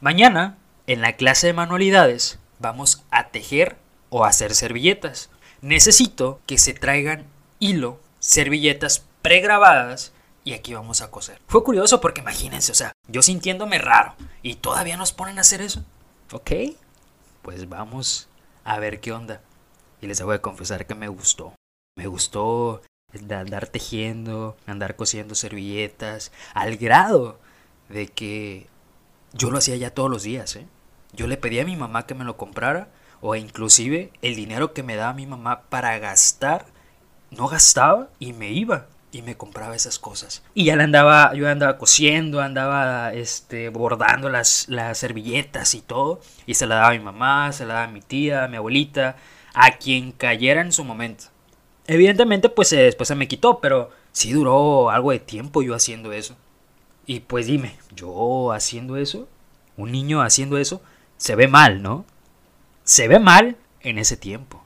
Mañana, 0.00 0.56
en 0.86 1.02
la 1.02 1.16
clase 1.16 1.48
de 1.48 1.52
manualidades, 1.52 2.38
vamos 2.58 3.04
a 3.10 3.28
tejer 3.28 3.76
o 4.08 4.24
hacer 4.24 4.54
servilletas. 4.54 5.28
Necesito 5.60 6.40
que 6.46 6.56
se 6.56 6.72
traigan 6.72 7.26
hilo, 7.58 8.00
servilletas 8.18 9.04
pregrabadas 9.22 10.12
y 10.44 10.54
aquí 10.54 10.74
vamos 10.74 11.00
a 11.00 11.10
coser. 11.10 11.40
Fue 11.46 11.62
curioso 11.62 12.00
porque 12.00 12.20
imagínense, 12.20 12.72
o 12.72 12.74
sea, 12.74 12.92
yo 13.08 13.22
sintiéndome 13.22 13.78
raro 13.78 14.14
y 14.42 14.56
todavía 14.56 14.96
nos 14.96 15.12
ponen 15.12 15.38
a 15.38 15.42
hacer 15.42 15.60
eso. 15.60 15.84
Ok, 16.32 16.50
pues 17.42 17.68
vamos 17.68 18.28
a 18.64 18.78
ver 18.78 19.00
qué 19.00 19.12
onda. 19.12 19.40
Y 20.00 20.06
les 20.06 20.22
voy 20.22 20.36
a 20.36 20.42
confesar 20.42 20.86
que 20.86 20.94
me 20.94 21.08
gustó. 21.08 21.54
Me 21.96 22.06
gustó 22.06 22.82
andar 23.30 23.66
tejiendo, 23.66 24.56
andar 24.66 24.96
cosiendo 24.96 25.34
servilletas, 25.34 26.32
al 26.54 26.76
grado 26.76 27.38
de 27.88 28.06
que 28.06 28.68
yo 29.32 29.50
lo 29.50 29.58
hacía 29.58 29.76
ya 29.76 29.92
todos 29.92 30.10
los 30.10 30.22
días, 30.22 30.56
¿eh? 30.56 30.66
Yo 31.12 31.26
le 31.26 31.36
pedía 31.36 31.62
a 31.62 31.66
mi 31.66 31.76
mamá 31.76 32.06
que 32.06 32.14
me 32.14 32.24
lo 32.24 32.36
comprara 32.36 32.88
o 33.20 33.34
inclusive 33.34 34.12
el 34.22 34.36
dinero 34.36 34.72
que 34.72 34.84
me 34.84 34.96
daba 34.96 35.12
mi 35.12 35.26
mamá 35.26 35.62
para 35.62 35.98
gastar, 35.98 36.66
no 37.30 37.48
gastaba 37.48 38.08
y 38.20 38.32
me 38.32 38.50
iba 38.50 38.86
y 39.12 39.22
me 39.22 39.36
compraba 39.36 39.74
esas 39.74 39.98
cosas. 39.98 40.42
Y 40.54 40.64
ya 40.64 40.76
le 40.76 40.84
andaba, 40.84 41.34
yo 41.34 41.48
andaba 41.48 41.78
cosiendo, 41.78 42.40
andaba 42.40 43.12
este, 43.12 43.68
bordando 43.68 44.28
las, 44.28 44.68
las 44.68 44.98
servilletas 44.98 45.74
y 45.74 45.80
todo. 45.80 46.20
Y 46.46 46.54
se 46.54 46.66
la 46.66 46.76
daba 46.76 46.88
a 46.88 46.92
mi 46.92 47.00
mamá, 47.00 47.52
se 47.52 47.66
la 47.66 47.74
daba 47.74 47.86
a 47.86 47.90
mi 47.90 48.00
tía, 48.00 48.44
a 48.44 48.48
mi 48.48 48.56
abuelita, 48.56 49.16
a 49.52 49.72
quien 49.78 50.12
cayera 50.12 50.60
en 50.60 50.72
su 50.72 50.84
momento. 50.84 51.24
Evidentemente, 51.86 52.48
pues 52.48 52.70
después 52.70 53.08
se 53.08 53.16
me 53.16 53.26
quitó, 53.28 53.58
pero 53.60 53.90
sí 54.12 54.32
duró 54.32 54.90
algo 54.90 55.10
de 55.10 55.18
tiempo 55.18 55.62
yo 55.62 55.74
haciendo 55.74 56.12
eso. 56.12 56.36
Y 57.06 57.20
pues 57.20 57.46
dime, 57.46 57.76
yo 57.94 58.52
haciendo 58.52 58.96
eso, 58.96 59.28
un 59.76 59.90
niño 59.90 60.22
haciendo 60.22 60.58
eso, 60.58 60.80
se 61.16 61.34
ve 61.34 61.48
mal, 61.48 61.82
¿no? 61.82 62.04
Se 62.84 63.08
ve 63.08 63.18
mal 63.18 63.56
en 63.80 63.98
ese 63.98 64.16
tiempo. 64.16 64.62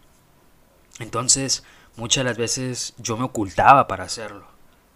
Entonces, 0.99 1.65
muchas 1.97 2.25
de 2.25 2.31
las 2.31 2.39
veces 2.39 2.95
yo 2.99 3.17
me 3.17 3.25
ocultaba 3.25 3.87
para 3.87 4.05
hacerlo. 4.05 4.47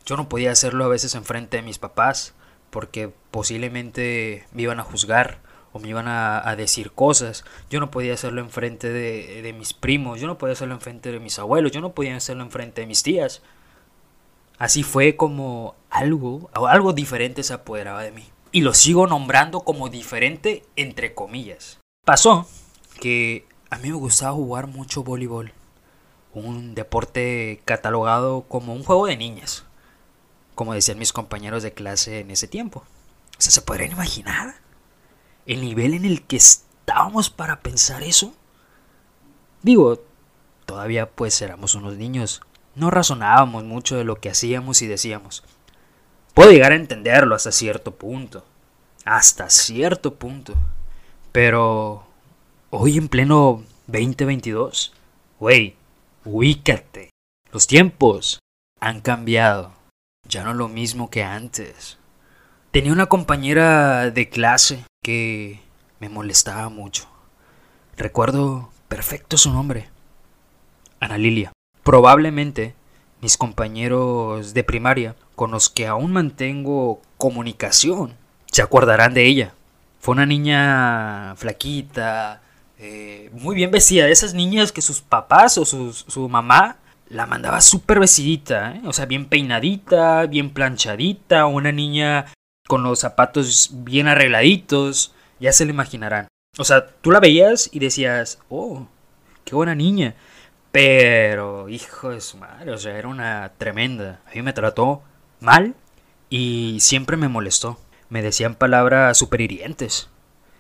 Yo 0.07 0.17
no 0.17 0.29
podía 0.29 0.53
hacerlo 0.53 0.85
a 0.85 0.89
veces 0.89 1.15
enfrente 1.15 1.59
de 1.59 1.63
mis 1.63 1.79
papás 1.79 2.35
porque 2.71 3.13
posiblemente 3.31 4.47
me 4.53 4.63
iban 4.63 4.81
a 4.81 4.85
juzgar 4.85 5.41
o 5.73 5.79
me 5.79 5.89
iban 5.89 6.09
a, 6.09 6.55
decir 6.57 6.93
cosas. 6.93 7.45
Yo 7.71 7.81
no 7.81 7.91
podía 7.91 8.15
hacerlo 8.15 8.41
enfrente 8.41 8.91
de, 8.91 9.43
de 9.43 9.53
mis 9.53 9.75
primos, 9.75 10.21
yo 10.21 10.27
no 10.27 10.39
podía 10.39 10.55
hacerlo 10.55 10.75
enfrente 10.75 11.13
de 11.13 11.21
mis 11.21 11.39
abuelos, 11.39 11.73
yo 11.73 11.81
no 11.81 11.93
podía 11.93 12.17
hacerlo 12.17 12.43
enfrente 12.43 12.81
de 12.81 12.87
mis 12.87 13.03
tías 13.03 13.43
Así 14.59 14.83
fue 14.83 15.15
como 15.15 15.77
algo, 15.89 16.51
algo 16.53 16.93
diferente 16.93 17.45
se 17.45 17.55
apoderaba 17.55 18.03
de 18.03 18.11
mí. 18.11 18.25
Y 18.51 18.63
lo 18.63 18.75
sigo 18.75 19.07
nombrando 19.07 19.61
como 19.61 19.89
diferente 19.89 20.65
entre 20.75 21.15
comillas. 21.15 21.79
Pasó 22.05 22.47
que 23.01 23.47
a 23.71 23.79
mí 23.79 23.89
me 23.89 23.95
gustaba 23.95 24.33
jugar 24.33 24.67
mucho 24.67 25.05
voleibol. 25.05 25.53
Un 26.35 26.75
deporte 26.75 27.61
catalogado 27.65 28.43
como 28.43 28.75
un 28.75 28.85
juego 28.85 29.07
de 29.07 29.17
niñas. 29.17 29.65
Como 30.55 30.75
decían 30.75 30.99
mis 30.99 31.13
compañeros 31.13 31.63
de 31.63 31.73
clase 31.73 32.21
en 32.21 32.31
ese 32.31 32.49
tiempo. 32.49 32.85
O 33.39 33.41
sea, 33.41 33.53
¿se 33.53 33.63
podrían 33.63 33.93
imaginar? 33.93 34.57
El 35.47 35.61
nivel 35.61 35.95
en 35.95 36.05
el 36.05 36.23
que 36.23 36.37
estábamos 36.37 37.31
para 37.31 37.61
pensar 37.61 38.03
eso. 38.03 38.35
Digo, 39.63 40.03
todavía 40.67 41.11
pues 41.11 41.41
éramos 41.41 41.75
unos 41.75 41.97
niños. 41.97 42.43
No 42.75 42.91
razonábamos 42.91 43.65
mucho 43.65 43.97
de 43.97 44.05
lo 44.05 44.17
que 44.17 44.31
hacíamos 44.31 44.83
y 44.83 44.87
decíamos. 44.87 45.43
Puedo 46.35 46.53
llegar 46.53 46.73
a 46.73 46.77
entenderlo 46.77 47.35
hasta 47.35 47.51
cierto 47.51 47.95
punto. 47.95 48.45
Hasta 49.05 49.51
cierto 49.51 50.15
punto. 50.15 50.55
Pero 51.33 52.07
hoy 52.71 52.99
en 52.99 53.09
pleno 53.09 53.65
2022, 53.87 54.93
güey, 55.41 55.78
ubícate. 56.29 57.11
Los 57.53 57.67
tiempos 57.67 58.41
han 58.81 59.01
cambiado. 59.01 59.73
Ya 60.29 60.45
no 60.45 60.53
lo 60.53 60.69
mismo 60.69 61.09
que 61.09 61.23
antes. 61.23 61.99
Tenía 62.71 62.93
una 62.93 63.07
compañera 63.07 64.11
de 64.11 64.29
clase 64.29 64.85
que 65.03 65.61
me 66.01 66.09
molestaba 66.09 66.69
mucho. 66.69 67.09
Recuerdo 67.97 68.71
perfecto 68.89 69.39
su 69.39 69.51
nombre. 69.51 69.89
Ana 71.01 71.17
Lilia. 71.17 71.53
Probablemente 71.83 72.75
mis 73.21 73.37
compañeros 73.37 74.55
de 74.55 74.65
primaria, 74.65 75.17
con 75.35 75.51
los 75.51 75.69
que 75.71 75.87
aún 75.87 76.13
mantengo 76.13 77.01
comunicación, 77.17 78.15
se 78.53 78.63
acordarán 78.63 79.15
de 79.15 79.27
ella. 79.27 79.55
Fue 79.99 80.13
una 80.13 80.27
niña 80.27 81.35
flaquita, 81.37 82.43
eh, 82.79 83.31
muy 83.33 83.57
bien 83.57 83.71
vestida, 83.71 84.07
de 84.07 84.13
esas 84.13 84.35
niñas 84.35 84.73
que 84.73 84.83
sus 84.83 85.01
papás 85.01 85.59
o 85.59 85.65
su 85.65 86.29
mamá 86.29 86.79
la 87.09 87.27
mandaba 87.27 87.61
súper 87.61 88.01
vestidita, 88.01 88.77
¿eh? 88.77 88.83
o 88.85 88.93
sea, 88.93 89.07
bien 89.07 89.27
peinadita, 89.27 90.27
bien 90.27 90.51
planchadita, 90.51 91.47
una 91.47 91.73
niña 91.73 92.27
con 92.67 92.83
los 92.83 93.01
zapatos 93.01 93.71
bien 93.73 94.09
arregladitos, 94.09 95.13
ya 95.41 95.53
se 95.53 95.65
le 95.65 95.73
imaginarán. 95.73 96.29
O 96.59 96.65
sea, 96.65 96.87
tú 96.87 97.11
la 97.11 97.21
veías 97.21 97.71
y 97.73 97.79
decías, 97.79 98.39
oh, 98.49 98.87
qué 99.45 99.55
buena 99.55 99.75
niña. 99.75 100.15
Pero, 100.71 101.69
hijo 101.69 102.11
de 102.11 102.21
su 102.21 102.37
madre, 102.37 102.73
o 102.73 102.79
sea, 102.79 102.99
era 102.99 103.09
una 103.09 103.53
tremenda. 103.57 104.21
A 104.27 104.35
mí 104.35 104.43
me 104.43 104.53
trató 104.53 105.03
mal 105.41 105.75
y 106.29 106.79
siempre 106.81 107.17
me 107.17 107.29
molestó. 107.29 107.79
Me 108.11 108.23
decían 108.23 108.55
palabras 108.55 109.17
super 109.17 109.41
hirientes. 109.41 110.09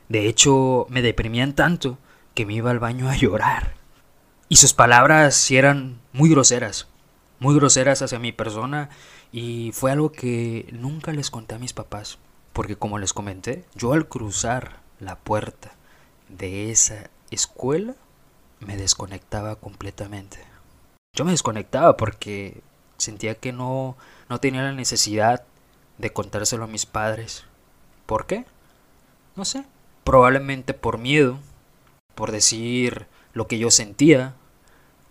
De 0.08 0.26
hecho, 0.28 0.86
me 0.88 1.02
deprimían 1.02 1.52
tanto 1.52 1.98
que 2.38 2.46
me 2.46 2.54
iba 2.54 2.70
al 2.70 2.78
baño 2.78 3.10
a 3.10 3.16
llorar. 3.16 3.74
Y 4.48 4.58
sus 4.58 4.72
palabras 4.72 5.50
eran 5.50 6.00
muy 6.12 6.30
groseras, 6.30 6.86
muy 7.40 7.56
groseras 7.56 8.00
hacia 8.00 8.20
mi 8.20 8.30
persona 8.30 8.90
y 9.32 9.72
fue 9.72 9.90
algo 9.90 10.12
que 10.12 10.68
nunca 10.70 11.12
les 11.12 11.32
conté 11.32 11.56
a 11.56 11.58
mis 11.58 11.72
papás, 11.72 12.20
porque 12.52 12.76
como 12.76 13.00
les 13.00 13.12
comenté, 13.12 13.64
yo 13.74 13.92
al 13.92 14.06
cruzar 14.06 14.78
la 15.00 15.16
puerta 15.16 15.72
de 16.28 16.70
esa 16.70 17.10
escuela 17.32 17.96
me 18.60 18.76
desconectaba 18.76 19.56
completamente. 19.56 20.38
Yo 21.14 21.24
me 21.24 21.32
desconectaba 21.32 21.96
porque 21.96 22.62
sentía 22.98 23.34
que 23.34 23.52
no, 23.52 23.96
no 24.28 24.38
tenía 24.38 24.62
la 24.62 24.72
necesidad 24.72 25.42
de 25.98 26.12
contárselo 26.12 26.62
a 26.62 26.68
mis 26.68 26.86
padres. 26.86 27.46
¿Por 28.06 28.26
qué? 28.26 28.44
No 29.34 29.44
sé. 29.44 29.64
Probablemente 30.04 30.72
por 30.72 30.98
miedo, 30.98 31.40
por 32.18 32.32
decir 32.32 33.06
lo 33.32 33.46
que 33.46 33.60
yo 33.60 33.70
sentía, 33.70 34.34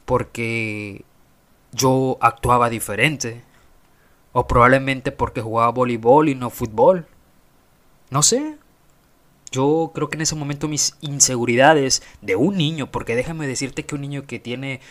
porque 0.03 1.05
yo 1.71 2.17
actuaba 2.19 2.69
diferente, 2.69 3.45
o 4.33 4.45
probablemente 4.45 5.13
porque 5.13 5.39
jugaba 5.39 5.71
voleibol 5.71 6.27
y 6.27 6.35
no 6.35 6.49
fútbol. 6.49 7.07
No 8.09 8.23
sé. 8.23 8.57
Yo 9.51 9.93
creo 9.95 10.09
que 10.09 10.17
en 10.17 10.23
ese 10.23 10.35
momento 10.35 10.67
mis 10.67 10.97
inseguridades 10.99 12.03
de 12.21 12.35
un 12.35 12.57
niño, 12.57 12.91
porque 12.91 13.15
déjame 13.15 13.47
decirte 13.47 13.85
que 13.85 13.95
un 13.95 14.01
niño 14.01 14.27
que 14.27 14.39
tiene 14.39 14.81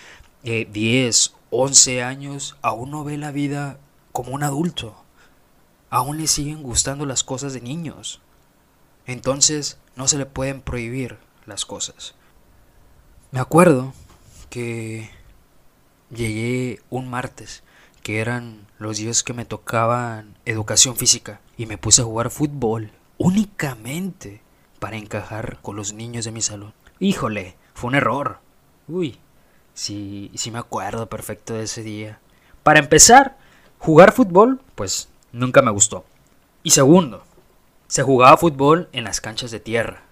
10, 0.42 0.66
eh, 0.72 1.36
11 1.50 2.02
años, 2.02 2.56
aún 2.62 2.92
no 2.92 3.04
ve 3.04 3.18
la 3.18 3.30
vida 3.30 3.78
como 4.12 4.32
un 4.32 4.42
adulto. 4.42 4.96
Aún 5.90 6.16
le 6.16 6.28
siguen 6.28 6.62
gustando 6.62 7.04
las 7.04 7.22
cosas 7.24 7.52
de 7.52 7.60
niños. 7.60 8.22
Entonces 9.04 9.78
no 9.96 10.08
se 10.08 10.16
le 10.16 10.24
pueden 10.24 10.62
prohibir 10.62 11.25
las 11.46 11.64
cosas. 11.64 12.14
Me 13.30 13.40
acuerdo 13.40 13.92
que 14.50 15.10
llegué 16.10 16.80
un 16.90 17.08
martes, 17.08 17.62
que 18.02 18.20
eran 18.20 18.66
los 18.78 18.98
días 18.98 19.22
que 19.22 19.32
me 19.32 19.44
tocaban 19.44 20.36
educación 20.44 20.96
física, 20.96 21.40
y 21.56 21.66
me 21.66 21.78
puse 21.78 22.02
a 22.02 22.04
jugar 22.04 22.30
fútbol 22.30 22.92
únicamente 23.18 24.42
para 24.78 24.96
encajar 24.96 25.58
con 25.62 25.76
los 25.76 25.92
niños 25.92 26.24
de 26.24 26.32
mi 26.32 26.42
salón. 26.42 26.74
Híjole, 26.98 27.56
fue 27.74 27.88
un 27.88 27.94
error. 27.94 28.38
Uy, 28.88 29.18
sí, 29.74 30.30
sí 30.34 30.50
me 30.50 30.58
acuerdo 30.58 31.08
perfecto 31.08 31.54
de 31.54 31.64
ese 31.64 31.82
día. 31.82 32.20
Para 32.62 32.78
empezar, 32.78 33.36
jugar 33.78 34.12
fútbol, 34.12 34.60
pues 34.74 35.08
nunca 35.32 35.62
me 35.62 35.70
gustó. 35.70 36.04
Y 36.62 36.70
segundo, 36.70 37.24
se 37.86 38.02
jugaba 38.02 38.36
fútbol 38.36 38.88
en 38.92 39.04
las 39.04 39.20
canchas 39.20 39.50
de 39.50 39.60
tierra. 39.60 40.02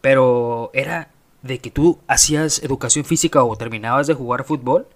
Pero 0.00 0.70
era 0.74 1.10
de 1.42 1.58
que 1.58 1.70
tú 1.70 1.98
hacías 2.06 2.62
educación 2.62 3.04
física 3.04 3.42
o 3.42 3.56
terminabas 3.56 4.06
de 4.06 4.14
jugar 4.14 4.44
fútbol 4.44 4.86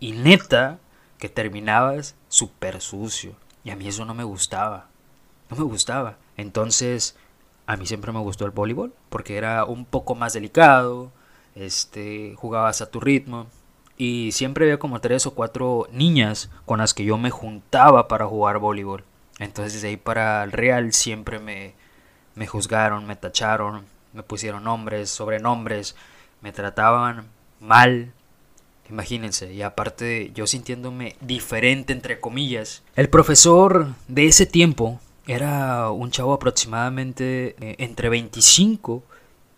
y 0.00 0.12
neta 0.12 0.78
que 1.18 1.28
terminabas 1.28 2.16
súper 2.28 2.80
sucio. 2.80 3.34
Y 3.62 3.70
a 3.70 3.76
mí 3.76 3.88
eso 3.88 4.04
no 4.04 4.14
me 4.14 4.24
gustaba. 4.24 4.88
No 5.50 5.56
me 5.56 5.64
gustaba. 5.64 6.18
Entonces, 6.36 7.16
a 7.66 7.76
mí 7.76 7.86
siempre 7.86 8.12
me 8.12 8.20
gustó 8.20 8.44
el 8.44 8.50
voleibol 8.50 8.92
porque 9.08 9.36
era 9.36 9.64
un 9.64 9.84
poco 9.84 10.14
más 10.14 10.32
delicado. 10.32 11.12
Este, 11.54 12.34
jugabas 12.36 12.82
a 12.82 12.90
tu 12.90 13.00
ritmo. 13.00 13.46
Y 13.96 14.32
siempre 14.32 14.64
había 14.64 14.78
como 14.78 15.00
tres 15.00 15.24
o 15.26 15.34
cuatro 15.34 15.86
niñas 15.92 16.50
con 16.66 16.80
las 16.80 16.94
que 16.94 17.04
yo 17.04 17.16
me 17.16 17.30
juntaba 17.30 18.08
para 18.08 18.26
jugar 18.26 18.58
voleibol. 18.58 19.04
Entonces, 19.38 19.82
de 19.82 19.88
ahí 19.88 19.96
para 19.96 20.42
el 20.44 20.52
Real 20.52 20.92
siempre 20.92 21.38
me, 21.38 21.74
me 22.34 22.46
juzgaron, 22.46 23.06
me 23.06 23.16
tacharon, 23.16 23.86
me 24.14 24.22
pusieron 24.22 24.64
nombres, 24.64 25.10
sobrenombres, 25.10 25.96
me 26.40 26.52
trataban 26.52 27.26
mal. 27.60 28.12
Imagínense, 28.88 29.52
y 29.52 29.62
aparte 29.62 30.30
yo 30.34 30.46
sintiéndome 30.46 31.16
diferente 31.20 31.92
entre 31.92 32.20
comillas. 32.20 32.82
El 32.96 33.08
profesor 33.08 33.94
de 34.08 34.26
ese 34.26 34.46
tiempo 34.46 35.00
era 35.26 35.90
un 35.90 36.10
chavo 36.10 36.34
aproximadamente 36.34 37.56
eh, 37.60 37.76
entre 37.78 38.08
25 38.08 39.02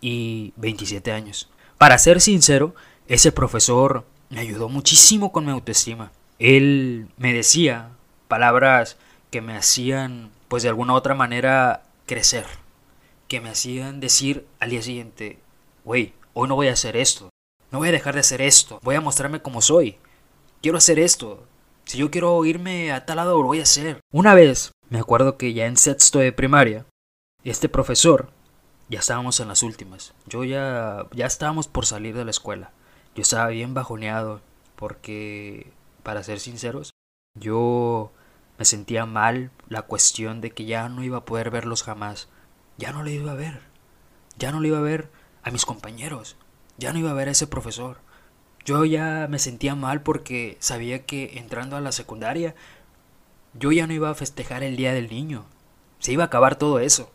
y 0.01 0.53
27 0.55 1.11
años. 1.11 1.49
Para 1.77 1.97
ser 1.97 2.21
sincero, 2.21 2.73
ese 3.07 3.31
profesor 3.31 4.05
me 4.29 4.39
ayudó 4.39 4.69
muchísimo 4.69 5.31
con 5.31 5.45
mi 5.45 5.51
autoestima. 5.51 6.11
Él 6.39 7.07
me 7.17 7.33
decía 7.33 7.89
palabras 8.27 8.97
que 9.29 9.41
me 9.41 9.55
hacían, 9.57 10.31
pues 10.47 10.63
de 10.63 10.69
alguna 10.69 10.93
u 10.93 10.95
otra 10.95 11.15
manera, 11.15 11.83
crecer 12.05 12.45
que 13.27 13.41
me 13.41 13.49
hacían 13.49 13.99
decir 13.99 14.47
al 14.59 14.69
día 14.69 14.81
siguiente, 14.81 15.39
güey, 15.83 16.13
hoy 16.33 16.47
no 16.47 16.55
voy 16.55 16.67
a 16.67 16.73
hacer 16.73 16.95
esto, 16.95 17.29
no 17.71 17.79
voy 17.79 17.89
a 17.89 17.91
dejar 17.91 18.13
de 18.13 18.21
hacer 18.21 18.41
esto, 18.41 18.79
voy 18.83 18.95
a 18.95 19.01
mostrarme 19.01 19.41
como 19.41 19.61
soy, 19.61 19.97
quiero 20.61 20.77
hacer 20.77 20.99
esto, 20.99 21.45
si 21.85 21.97
yo 21.97 22.09
quiero 22.09 22.43
irme 22.45 22.91
a 22.91 23.05
tal 23.05 23.17
lado 23.17 23.41
lo 23.41 23.47
voy 23.47 23.59
a 23.59 23.63
hacer. 23.63 23.99
Una 24.11 24.33
vez, 24.33 24.71
me 24.89 24.99
acuerdo 24.99 25.37
que 25.37 25.53
ya 25.53 25.65
en 25.65 25.77
sexto 25.77 26.19
de 26.19 26.31
primaria, 26.31 26.85
este 27.43 27.69
profesor, 27.69 28.29
ya 28.89 28.99
estábamos 28.99 29.39
en 29.39 29.49
las 29.49 29.63
últimas, 29.63 30.13
yo 30.25 30.43
ya, 30.43 31.07
ya 31.11 31.25
estábamos 31.25 31.67
por 31.67 31.85
salir 31.85 32.15
de 32.15 32.25
la 32.25 32.31
escuela, 32.31 32.71
yo 33.15 33.21
estaba 33.21 33.47
bien 33.49 33.73
bajoneado 33.73 34.41
porque, 34.75 35.71
para 36.03 36.23
ser 36.23 36.39
sinceros, 36.39 36.91
yo 37.37 38.11
me 38.57 38.65
sentía 38.65 39.05
mal 39.05 39.51
la 39.67 39.81
cuestión 39.83 40.39
de 40.39 40.51
que 40.51 40.65
ya 40.65 40.87
no 40.87 41.03
iba 41.03 41.17
a 41.17 41.25
poder 41.25 41.49
verlos 41.49 41.83
jamás 41.83 42.29
ya 42.77 42.91
no 42.91 43.03
le 43.03 43.13
iba 43.13 43.31
a 43.31 43.35
ver. 43.35 43.61
Ya 44.37 44.51
no 44.51 44.59
le 44.59 44.69
iba 44.69 44.77
a 44.77 44.81
ver 44.81 45.09
a 45.43 45.51
mis 45.51 45.65
compañeros. 45.65 46.35
Ya 46.77 46.93
no 46.93 46.99
iba 46.99 47.11
a 47.11 47.15
ver 47.15 47.27
a 47.27 47.31
ese 47.31 47.47
profesor. 47.47 47.97
Yo 48.65 48.85
ya 48.85 49.27
me 49.29 49.39
sentía 49.39 49.75
mal 49.75 50.01
porque 50.01 50.57
sabía 50.59 51.05
que 51.05 51.37
entrando 51.37 51.75
a 51.75 51.81
la 51.81 51.91
secundaria 51.91 52.53
yo 53.53 53.71
ya 53.71 53.87
no 53.87 53.93
iba 53.93 54.09
a 54.09 54.15
festejar 54.15 54.63
el 54.63 54.75
Día 54.75 54.93
del 54.93 55.09
Niño. 55.09 55.45
Se 55.99 56.11
iba 56.11 56.23
a 56.23 56.27
acabar 56.27 56.57
todo 56.57 56.79
eso. 56.79 57.11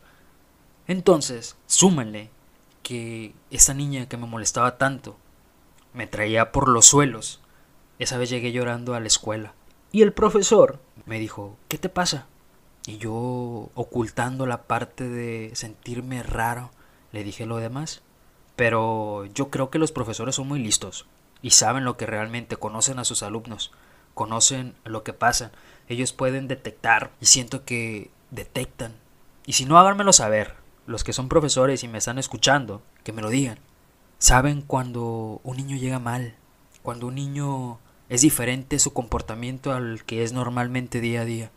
Entonces, 0.88 1.56
súmanle 1.66 2.30
que 2.82 3.34
esa 3.50 3.74
niña 3.74 4.08
que 4.08 4.16
me 4.16 4.26
molestaba 4.26 4.76
tanto 4.76 5.16
me 5.92 6.06
traía 6.06 6.50
por 6.50 6.68
los 6.68 6.86
suelos. 6.86 7.40
Esa 7.98 8.18
vez 8.18 8.30
llegué 8.30 8.50
llorando 8.50 8.94
a 8.94 9.00
la 9.00 9.06
escuela. 9.06 9.54
Y 9.92 10.02
el 10.02 10.12
profesor 10.12 10.80
me 11.06 11.20
dijo, 11.20 11.56
¿qué 11.68 11.78
te 11.78 11.88
pasa? 11.88 12.26
Y 12.86 12.98
yo, 12.98 13.70
ocultando 13.74 14.46
la 14.46 14.64
parte 14.64 15.08
de 15.08 15.50
sentirme 15.54 16.22
raro, 16.22 16.70
le 17.12 17.22
dije 17.24 17.46
lo 17.46 17.58
demás. 17.58 18.02
Pero 18.56 19.26
yo 19.26 19.50
creo 19.50 19.70
que 19.70 19.78
los 19.78 19.92
profesores 19.92 20.34
son 20.34 20.48
muy 20.48 20.58
listos 20.58 21.06
y 21.42 21.50
saben 21.50 21.84
lo 21.84 21.96
que 21.96 22.06
realmente 22.06 22.56
conocen 22.56 22.98
a 22.98 23.04
sus 23.04 23.22
alumnos, 23.22 23.72
conocen 24.14 24.74
lo 24.84 25.02
que 25.02 25.12
pasa. 25.12 25.52
Ellos 25.88 26.12
pueden 26.12 26.48
detectar 26.48 27.10
y 27.20 27.26
siento 27.26 27.64
que 27.64 28.10
detectan. 28.30 28.94
Y 29.46 29.54
si 29.54 29.64
no, 29.64 29.78
háganmelo 29.78 30.12
saber. 30.12 30.54
Los 30.86 31.04
que 31.04 31.12
son 31.12 31.28
profesores 31.28 31.84
y 31.84 31.88
me 31.88 31.98
están 31.98 32.18
escuchando, 32.18 32.82
que 33.04 33.12
me 33.12 33.22
lo 33.22 33.30
digan. 33.30 33.58
Saben 34.18 34.62
cuando 34.62 35.40
un 35.42 35.56
niño 35.56 35.76
llega 35.76 35.98
mal, 35.98 36.34
cuando 36.82 37.06
un 37.06 37.14
niño 37.14 37.78
es 38.08 38.22
diferente 38.22 38.78
su 38.78 38.92
comportamiento 38.92 39.72
al 39.72 40.04
que 40.04 40.22
es 40.22 40.32
normalmente 40.32 41.00
día 41.00 41.22
a 41.22 41.24
día. 41.24 41.50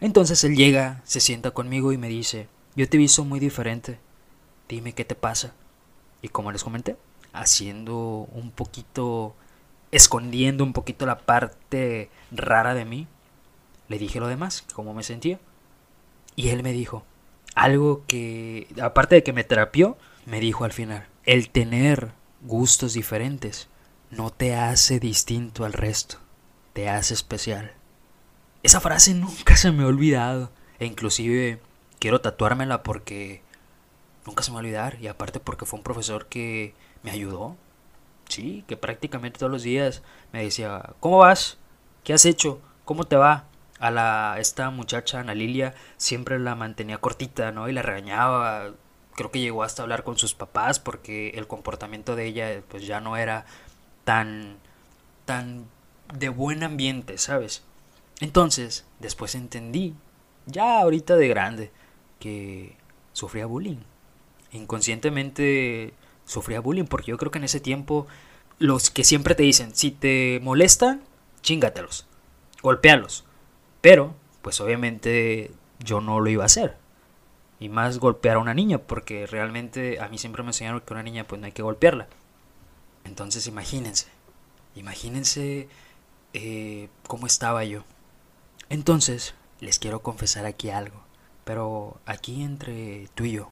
Entonces 0.00 0.42
él 0.44 0.56
llega, 0.56 1.02
se 1.04 1.20
sienta 1.20 1.50
conmigo 1.50 1.92
y 1.92 1.98
me 1.98 2.08
dice, 2.08 2.48
yo 2.74 2.88
te 2.88 2.96
he 2.96 2.98
visto 2.98 3.24
muy 3.24 3.38
diferente, 3.38 3.98
dime 4.68 4.94
qué 4.94 5.04
te 5.04 5.14
pasa. 5.14 5.52
Y 6.22 6.28
como 6.28 6.52
les 6.52 6.64
comenté, 6.64 6.96
haciendo 7.32 8.28
un 8.32 8.50
poquito, 8.50 9.34
escondiendo 9.90 10.64
un 10.64 10.72
poquito 10.72 11.06
la 11.06 11.18
parte 11.18 12.10
rara 12.30 12.74
de 12.74 12.84
mí, 12.84 13.06
le 13.88 13.98
dije 13.98 14.20
lo 14.20 14.28
demás, 14.28 14.64
cómo 14.74 14.94
me 14.94 15.02
sentía. 15.02 15.38
Y 16.36 16.48
él 16.48 16.62
me 16.62 16.72
dijo, 16.72 17.04
algo 17.54 18.04
que, 18.06 18.68
aparte 18.80 19.16
de 19.16 19.22
que 19.22 19.32
me 19.32 19.44
terapió, 19.44 19.98
me 20.24 20.40
dijo 20.40 20.64
al 20.64 20.72
final, 20.72 21.06
el 21.24 21.50
tener 21.50 22.12
gustos 22.42 22.94
diferentes 22.94 23.68
no 24.10 24.30
te 24.30 24.54
hace 24.54 24.98
distinto 24.98 25.64
al 25.64 25.72
resto, 25.72 26.18
te 26.72 26.88
hace 26.88 27.14
especial. 27.14 27.72
Esa 28.62 28.80
frase 28.80 29.14
nunca 29.14 29.56
se 29.56 29.72
me 29.72 29.84
ha 29.84 29.86
olvidado. 29.86 30.50
E 30.78 30.86
inclusive 30.86 31.60
quiero 31.98 32.20
tatuármela 32.20 32.82
porque 32.82 33.42
nunca 34.26 34.42
se 34.42 34.50
me 34.50 34.54
va 34.54 34.60
a 34.60 34.64
olvidar. 34.64 34.98
Y 35.00 35.06
aparte 35.08 35.40
porque 35.40 35.66
fue 35.66 35.78
un 35.78 35.84
profesor 35.84 36.26
que 36.26 36.74
me 37.02 37.10
ayudó. 37.10 37.56
Sí, 38.28 38.64
que 38.68 38.76
prácticamente 38.76 39.38
todos 39.38 39.50
los 39.50 39.62
días 39.62 40.02
me 40.32 40.44
decía, 40.44 40.94
¿cómo 41.00 41.18
vas? 41.18 41.58
¿Qué 42.04 42.12
has 42.12 42.24
hecho? 42.24 42.60
¿Cómo 42.84 43.04
te 43.04 43.16
va? 43.16 43.46
A 43.80 43.90
la, 43.90 44.36
esta 44.38 44.70
muchacha, 44.70 45.20
Ana 45.20 45.34
Lilia, 45.34 45.74
siempre 45.96 46.38
la 46.38 46.54
mantenía 46.54 46.98
cortita, 46.98 47.50
¿no? 47.50 47.68
Y 47.68 47.72
la 47.72 47.82
regañaba. 47.82 48.72
Creo 49.16 49.30
que 49.30 49.40
llegó 49.40 49.62
hasta 49.64 49.82
hablar 49.82 50.04
con 50.04 50.16
sus 50.16 50.34
papás 50.34 50.78
porque 50.78 51.30
el 51.30 51.46
comportamiento 51.46 52.14
de 52.14 52.26
ella 52.26 52.62
pues 52.68 52.86
ya 52.86 53.00
no 53.00 53.16
era 53.16 53.46
tan, 54.04 54.58
tan 55.24 55.66
de 56.14 56.28
buen 56.28 56.62
ambiente, 56.62 57.18
¿sabes? 57.18 57.64
Entonces, 58.20 58.84
después 58.98 59.34
entendí, 59.34 59.94
ya 60.46 60.80
ahorita 60.80 61.16
de 61.16 61.28
grande, 61.28 61.70
que 62.18 62.76
sufría 63.12 63.46
bullying. 63.46 63.78
Inconscientemente 64.52 65.94
sufría 66.24 66.60
bullying 66.60 66.84
porque 66.84 67.10
yo 67.10 67.16
creo 67.16 67.30
que 67.30 67.38
en 67.38 67.44
ese 67.44 67.60
tiempo 67.60 68.06
los 68.58 68.90
que 68.90 69.04
siempre 69.04 69.34
te 69.34 69.42
dicen, 69.42 69.74
si 69.74 69.90
te 69.90 70.38
molestan, 70.42 71.02
chingatelos, 71.40 72.06
golpealos. 72.62 73.24
Pero, 73.80 74.14
pues 74.42 74.60
obviamente 74.60 75.50
yo 75.78 76.00
no 76.00 76.20
lo 76.20 76.28
iba 76.28 76.42
a 76.42 76.46
hacer. 76.46 76.76
Y 77.58 77.68
más 77.68 77.98
golpear 77.98 78.36
a 78.36 78.40
una 78.40 78.54
niña, 78.54 78.78
porque 78.78 79.26
realmente 79.26 80.00
a 80.00 80.08
mí 80.08 80.18
siempre 80.18 80.42
me 80.42 80.50
enseñaron 80.50 80.80
que 80.80 80.92
una 80.92 81.02
niña 81.02 81.26
pues 81.26 81.40
no 81.40 81.46
hay 81.46 81.52
que 81.52 81.62
golpearla. 81.62 82.08
Entonces 83.04 83.46
imagínense, 83.46 84.08
imagínense 84.74 85.68
eh, 86.34 86.88
cómo 87.06 87.26
estaba 87.26 87.64
yo. 87.64 87.84
Entonces, 88.70 89.34
les 89.58 89.80
quiero 89.80 90.00
confesar 90.00 90.46
aquí 90.46 90.70
algo, 90.70 91.02
pero 91.42 92.00
aquí 92.06 92.44
entre 92.44 93.08
tú 93.16 93.24
y 93.24 93.32
yo, 93.32 93.50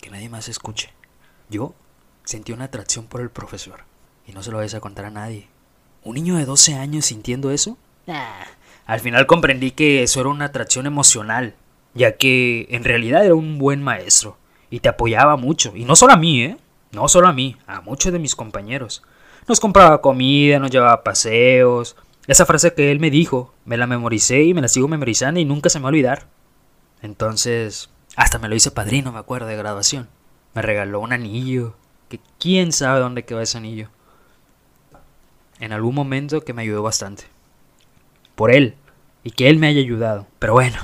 que 0.00 0.10
nadie 0.10 0.28
más 0.28 0.48
escuche. 0.48 0.92
Yo 1.48 1.72
sentí 2.24 2.50
una 2.50 2.64
atracción 2.64 3.06
por 3.06 3.20
el 3.20 3.30
profesor, 3.30 3.84
y 4.26 4.32
no 4.32 4.42
se 4.42 4.50
lo 4.50 4.56
vais 4.56 4.74
a 4.74 4.80
contar 4.80 5.04
a 5.04 5.10
nadie. 5.10 5.46
¿Un 6.02 6.16
niño 6.16 6.36
de 6.36 6.46
12 6.46 6.74
años 6.74 7.06
sintiendo 7.06 7.52
eso? 7.52 7.78
Al 8.86 8.98
final 8.98 9.28
comprendí 9.28 9.70
que 9.70 10.02
eso 10.02 10.18
era 10.18 10.30
una 10.30 10.46
atracción 10.46 10.84
emocional, 10.84 11.54
ya 11.94 12.16
que 12.16 12.66
en 12.70 12.82
realidad 12.82 13.24
era 13.24 13.36
un 13.36 13.56
buen 13.56 13.80
maestro, 13.80 14.36
y 14.68 14.80
te 14.80 14.88
apoyaba 14.88 15.36
mucho, 15.36 15.76
y 15.76 15.84
no 15.84 15.94
solo 15.94 16.14
a 16.14 16.16
mí, 16.16 16.42
¿eh? 16.42 16.56
No 16.90 17.06
solo 17.06 17.28
a 17.28 17.32
mí, 17.32 17.56
a 17.68 17.82
muchos 17.82 18.12
de 18.12 18.18
mis 18.18 18.34
compañeros. 18.34 19.04
Nos 19.46 19.60
compraba 19.60 20.02
comida, 20.02 20.58
nos 20.58 20.72
llevaba 20.72 20.94
a 20.94 21.04
paseos, 21.04 21.94
esa 22.26 22.46
frase 22.46 22.74
que 22.74 22.90
él 22.90 23.00
me 23.00 23.10
dijo, 23.10 23.54
me 23.64 23.76
la 23.76 23.86
memoricé 23.86 24.42
y 24.42 24.54
me 24.54 24.60
la 24.60 24.68
sigo 24.68 24.88
memorizando 24.88 25.40
y 25.40 25.44
nunca 25.44 25.70
se 25.70 25.78
me 25.78 25.84
va 25.84 25.88
a 25.88 25.90
olvidar. 25.90 26.26
Entonces, 27.02 27.90
hasta 28.16 28.38
me 28.38 28.48
lo 28.48 28.54
hice 28.54 28.70
padrino, 28.70 29.12
me 29.12 29.18
acuerdo, 29.18 29.46
de 29.46 29.56
graduación. 29.56 30.08
Me 30.54 30.62
regaló 30.62 31.00
un 31.00 31.12
anillo, 31.12 31.76
que 32.08 32.20
quién 32.38 32.72
sabe 32.72 33.00
dónde 33.00 33.24
quedó 33.24 33.40
ese 33.40 33.58
anillo. 33.58 33.88
En 35.58 35.72
algún 35.72 35.94
momento 35.94 36.42
que 36.42 36.52
me 36.52 36.62
ayudó 36.62 36.82
bastante. 36.82 37.24
Por 38.34 38.50
él, 38.50 38.76
y 39.22 39.30
que 39.30 39.48
él 39.48 39.58
me 39.58 39.66
haya 39.66 39.80
ayudado. 39.80 40.26
Pero 40.38 40.54
bueno, 40.54 40.78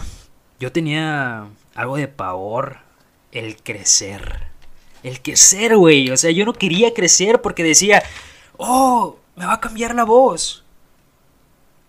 yo 0.58 0.72
tenía 0.72 1.48
algo 1.74 1.96
de 1.96 2.08
pavor, 2.08 2.78
el 3.32 3.56
crecer. 3.56 4.48
El 5.02 5.22
crecer, 5.22 5.76
güey. 5.76 6.10
O 6.10 6.16
sea, 6.16 6.30
yo 6.30 6.44
no 6.44 6.52
quería 6.52 6.92
crecer 6.94 7.40
porque 7.40 7.62
decía, 7.62 8.02
oh, 8.56 9.18
me 9.36 9.46
va 9.46 9.54
a 9.54 9.60
cambiar 9.60 9.94
la 9.94 10.04
voz 10.04 10.65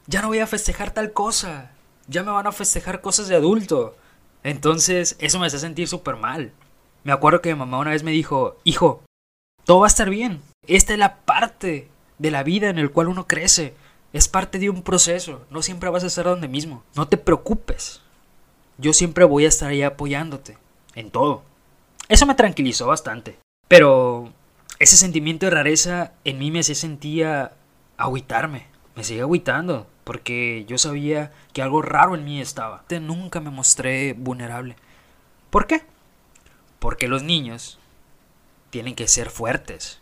ya 0.08 0.22
no 0.22 0.30
voy 0.30 0.39
a 0.39 0.48
festejar 0.48 0.91
tal 0.91 1.12
cosa, 1.12 1.72
ya 2.08 2.24
me 2.24 2.32
van 2.32 2.48
a 2.48 2.52
festejar 2.52 3.02
cosas 3.02 3.28
de 3.28 3.36
adulto. 3.36 3.96
Entonces 4.43 5.17
eso 5.20 5.39
me 5.39 5.48
hace 5.48 5.60
sentir 5.60 5.88
súper 5.88 6.15
mal. 6.15 6.54
Me 7.04 7.12
acuerdo 7.12 7.41
que 7.41 7.54
mi 7.54 7.60
mamá 7.60 7.80
una 7.80 7.91
vez 7.91 8.04
me 8.04 8.12
dijo, 8.12 8.58
hijo, 8.63 9.04
todo 9.65 9.80
va 9.82 9.88
a 9.88 9.89
estar 9.89 10.10
bien. 10.10 10.41
Esta 10.65 10.93
es 10.93 11.00
la 11.00 11.17
parte 11.17 11.89
de 12.17 12.32
la 12.32 12.43
vida 12.43 12.70
en 12.70 12.80
el 12.80 12.91
cual 12.91 13.10
uno 13.10 13.28
crece. 13.28 13.76
Es 14.13 14.30
parte 14.30 14.58
de 14.60 14.70
un 14.70 14.82
proceso. 14.84 15.46
No 15.50 15.62
siempre 15.62 15.89
vas 15.89 16.04
a 16.04 16.08
estar 16.08 16.26
donde 16.26 16.48
mismo. 16.48 16.84
No 16.96 17.08
te 17.08 17.17
preocupes. 17.17 18.02
Yo 18.78 18.93
siempre 18.93 19.26
voy 19.26 19.46
a 19.46 19.50
estar 19.50 19.70
ahí 19.70 19.84
apoyándote. 19.84 20.58
En 20.96 21.12
todo. 21.12 21.43
Eso 22.08 22.26
me 22.26 22.36
tranquilizó 22.36 22.88
bastante. 22.88 23.38
Pero 23.67 24.32
ese 24.80 24.96
sentimiento 24.96 25.46
de 25.46 25.52
rareza 25.52 26.13
en 26.24 26.39
mí 26.39 26.52
me 26.52 26.62
hacía 26.62 26.76
sentía 26.76 27.52
agüitarme. 27.98 28.67
Me 28.96 29.04
sigue 29.04 29.22
agüitando 29.22 29.88
porque 30.08 30.63
yo 30.70 30.78
sabía 30.78 31.34
que 31.52 31.62
algo 31.62 31.82
raro 31.82 32.15
en 32.15 32.24
mí 32.24 32.39
estaba. 32.39 32.86
Nunca 33.02 33.41
me 33.41 33.50
mostré 33.50 34.13
vulnerable. 34.13 34.78
¿Por 35.50 35.67
qué? 35.67 35.82
Porque 36.80 37.10
los 37.10 37.24
niños 37.24 37.78
tienen 38.70 38.96
que 38.96 39.10
ser 39.10 39.30
fuertes. 39.30 40.00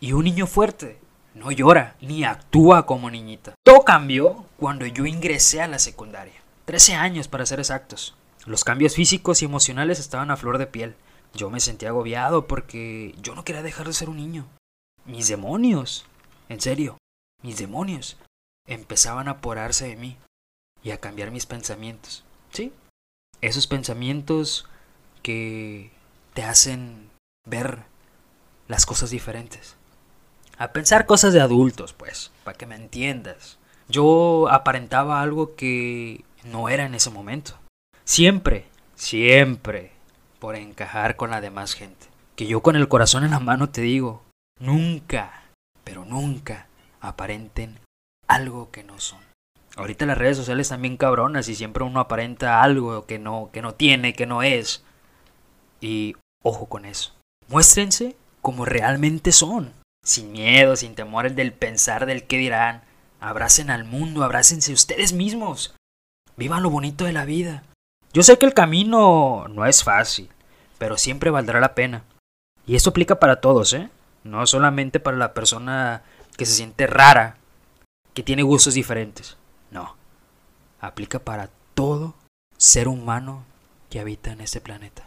Y 0.00 0.12
un 0.12 0.24
niño 0.24 0.48
fuerte 0.48 0.98
no 1.34 1.52
llora 1.52 1.94
ni 2.00 2.24
actúa 2.24 2.84
como 2.84 3.12
niñita. 3.12 3.54
Todo 3.64 3.84
cambió 3.84 4.44
cuando 4.56 4.86
yo 4.86 5.06
ingresé 5.06 5.62
a 5.62 5.68
la 5.68 5.78
secundaria. 5.78 6.42
13 6.64 6.94
años 6.94 7.28
para 7.28 7.46
ser 7.46 7.60
exactos. 7.60 8.16
Los 8.44 8.64
cambios 8.64 8.96
físicos 8.96 9.40
y 9.40 9.44
emocionales 9.44 10.00
estaban 10.00 10.32
a 10.32 10.36
flor 10.36 10.58
de 10.58 10.66
piel. 10.66 10.96
Yo 11.32 11.48
me 11.48 11.60
sentía 11.60 11.90
agobiado 11.90 12.48
porque 12.48 13.14
yo 13.22 13.36
no 13.36 13.44
quería 13.44 13.62
dejar 13.62 13.86
de 13.86 13.92
ser 13.92 14.08
un 14.08 14.16
niño. 14.16 14.48
Mis 15.04 15.28
demonios. 15.28 16.06
En 16.48 16.60
serio, 16.60 16.98
mis 17.40 17.58
demonios 17.58 18.18
empezaban 18.66 19.28
a 19.28 19.32
aporarse 19.32 19.88
de 19.88 19.96
mí 19.96 20.16
y 20.82 20.90
a 20.90 20.98
cambiar 20.98 21.30
mis 21.30 21.46
pensamientos. 21.46 22.24
¿Sí? 22.52 22.72
Esos 23.40 23.66
pensamientos 23.66 24.66
que 25.22 25.90
te 26.34 26.42
hacen 26.44 27.10
ver 27.46 27.84
las 28.68 28.86
cosas 28.86 29.10
diferentes. 29.10 29.76
A 30.58 30.72
pensar 30.72 31.06
cosas 31.06 31.32
de 31.32 31.40
adultos, 31.40 31.92
pues, 31.92 32.30
para 32.44 32.56
que 32.56 32.66
me 32.66 32.76
entiendas. 32.76 33.58
Yo 33.88 34.48
aparentaba 34.50 35.20
algo 35.20 35.54
que 35.56 36.24
no 36.44 36.68
era 36.68 36.86
en 36.86 36.94
ese 36.94 37.10
momento. 37.10 37.58
Siempre, 38.04 38.66
siempre 38.94 39.92
por 40.38 40.56
encajar 40.56 41.16
con 41.16 41.30
la 41.30 41.40
demás 41.40 41.74
gente. 41.74 42.06
Que 42.36 42.46
yo 42.46 42.62
con 42.62 42.76
el 42.76 42.88
corazón 42.88 43.24
en 43.24 43.30
la 43.30 43.40
mano 43.40 43.70
te 43.70 43.80
digo, 43.80 44.24
nunca, 44.58 45.44
pero 45.84 46.04
nunca 46.04 46.66
aparenten 47.00 47.78
algo 48.32 48.70
que 48.70 48.82
no 48.82 48.98
son. 48.98 49.20
Ahorita 49.76 50.06
las 50.06 50.18
redes 50.18 50.36
sociales 50.36 50.74
bien 50.80 50.96
cabronas 50.96 51.48
y 51.48 51.54
siempre 51.54 51.84
uno 51.84 52.00
aparenta 52.00 52.62
algo 52.62 53.06
que 53.06 53.18
no, 53.18 53.50
que 53.52 53.62
no 53.62 53.74
tiene, 53.74 54.14
que 54.14 54.26
no 54.26 54.42
es. 54.42 54.84
Y 55.80 56.16
ojo 56.42 56.66
con 56.66 56.84
eso. 56.84 57.14
Muéstrense 57.48 58.16
como 58.40 58.64
realmente 58.64 59.32
son. 59.32 59.72
Sin 60.04 60.32
miedo, 60.32 60.76
sin 60.76 60.94
temores 60.94 61.36
del 61.36 61.52
pensar 61.52 62.06
del 62.06 62.24
qué 62.24 62.38
dirán. 62.38 62.82
Abracen 63.20 63.70
al 63.70 63.84
mundo, 63.84 64.24
abrácense 64.24 64.72
ustedes 64.72 65.12
mismos. 65.12 65.74
Vivan 66.36 66.62
lo 66.62 66.70
bonito 66.70 67.04
de 67.04 67.12
la 67.12 67.24
vida. 67.24 67.62
Yo 68.12 68.22
sé 68.22 68.36
que 68.38 68.46
el 68.46 68.54
camino 68.54 69.46
no 69.48 69.64
es 69.64 69.84
fácil, 69.84 70.28
pero 70.78 70.98
siempre 70.98 71.30
valdrá 71.30 71.60
la 71.60 71.74
pena. 71.74 72.02
Y 72.66 72.76
esto 72.76 72.90
aplica 72.90 73.18
para 73.18 73.40
todos, 73.40 73.72
¿eh? 73.72 73.90
No 74.24 74.46
solamente 74.46 75.00
para 75.00 75.16
la 75.16 75.34
persona 75.34 76.02
que 76.36 76.46
se 76.46 76.54
siente 76.54 76.86
rara 76.86 77.36
que 78.14 78.22
tiene 78.22 78.42
gustos 78.42 78.74
diferentes. 78.74 79.36
No. 79.70 79.96
Aplica 80.80 81.18
para 81.18 81.50
todo 81.74 82.14
ser 82.56 82.88
humano 82.88 83.44
que 83.90 84.00
habita 84.00 84.32
en 84.32 84.40
este 84.40 84.60
planeta. 84.60 85.06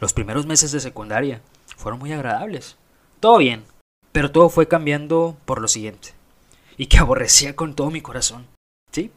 Los 0.00 0.12
primeros 0.12 0.46
meses 0.46 0.72
de 0.72 0.80
secundaria 0.80 1.42
fueron 1.76 2.00
muy 2.00 2.12
agradables. 2.12 2.76
Todo 3.20 3.38
bien, 3.38 3.64
pero 4.12 4.30
todo 4.30 4.48
fue 4.48 4.68
cambiando 4.68 5.36
por 5.44 5.60
lo 5.60 5.68
siguiente. 5.68 6.14
Y 6.76 6.86
que 6.86 6.98
aborrecía 6.98 7.54
con 7.54 7.74
todo 7.74 7.90
mi 7.90 8.00
corazón. 8.00 8.46
¿Sí? 8.92 9.12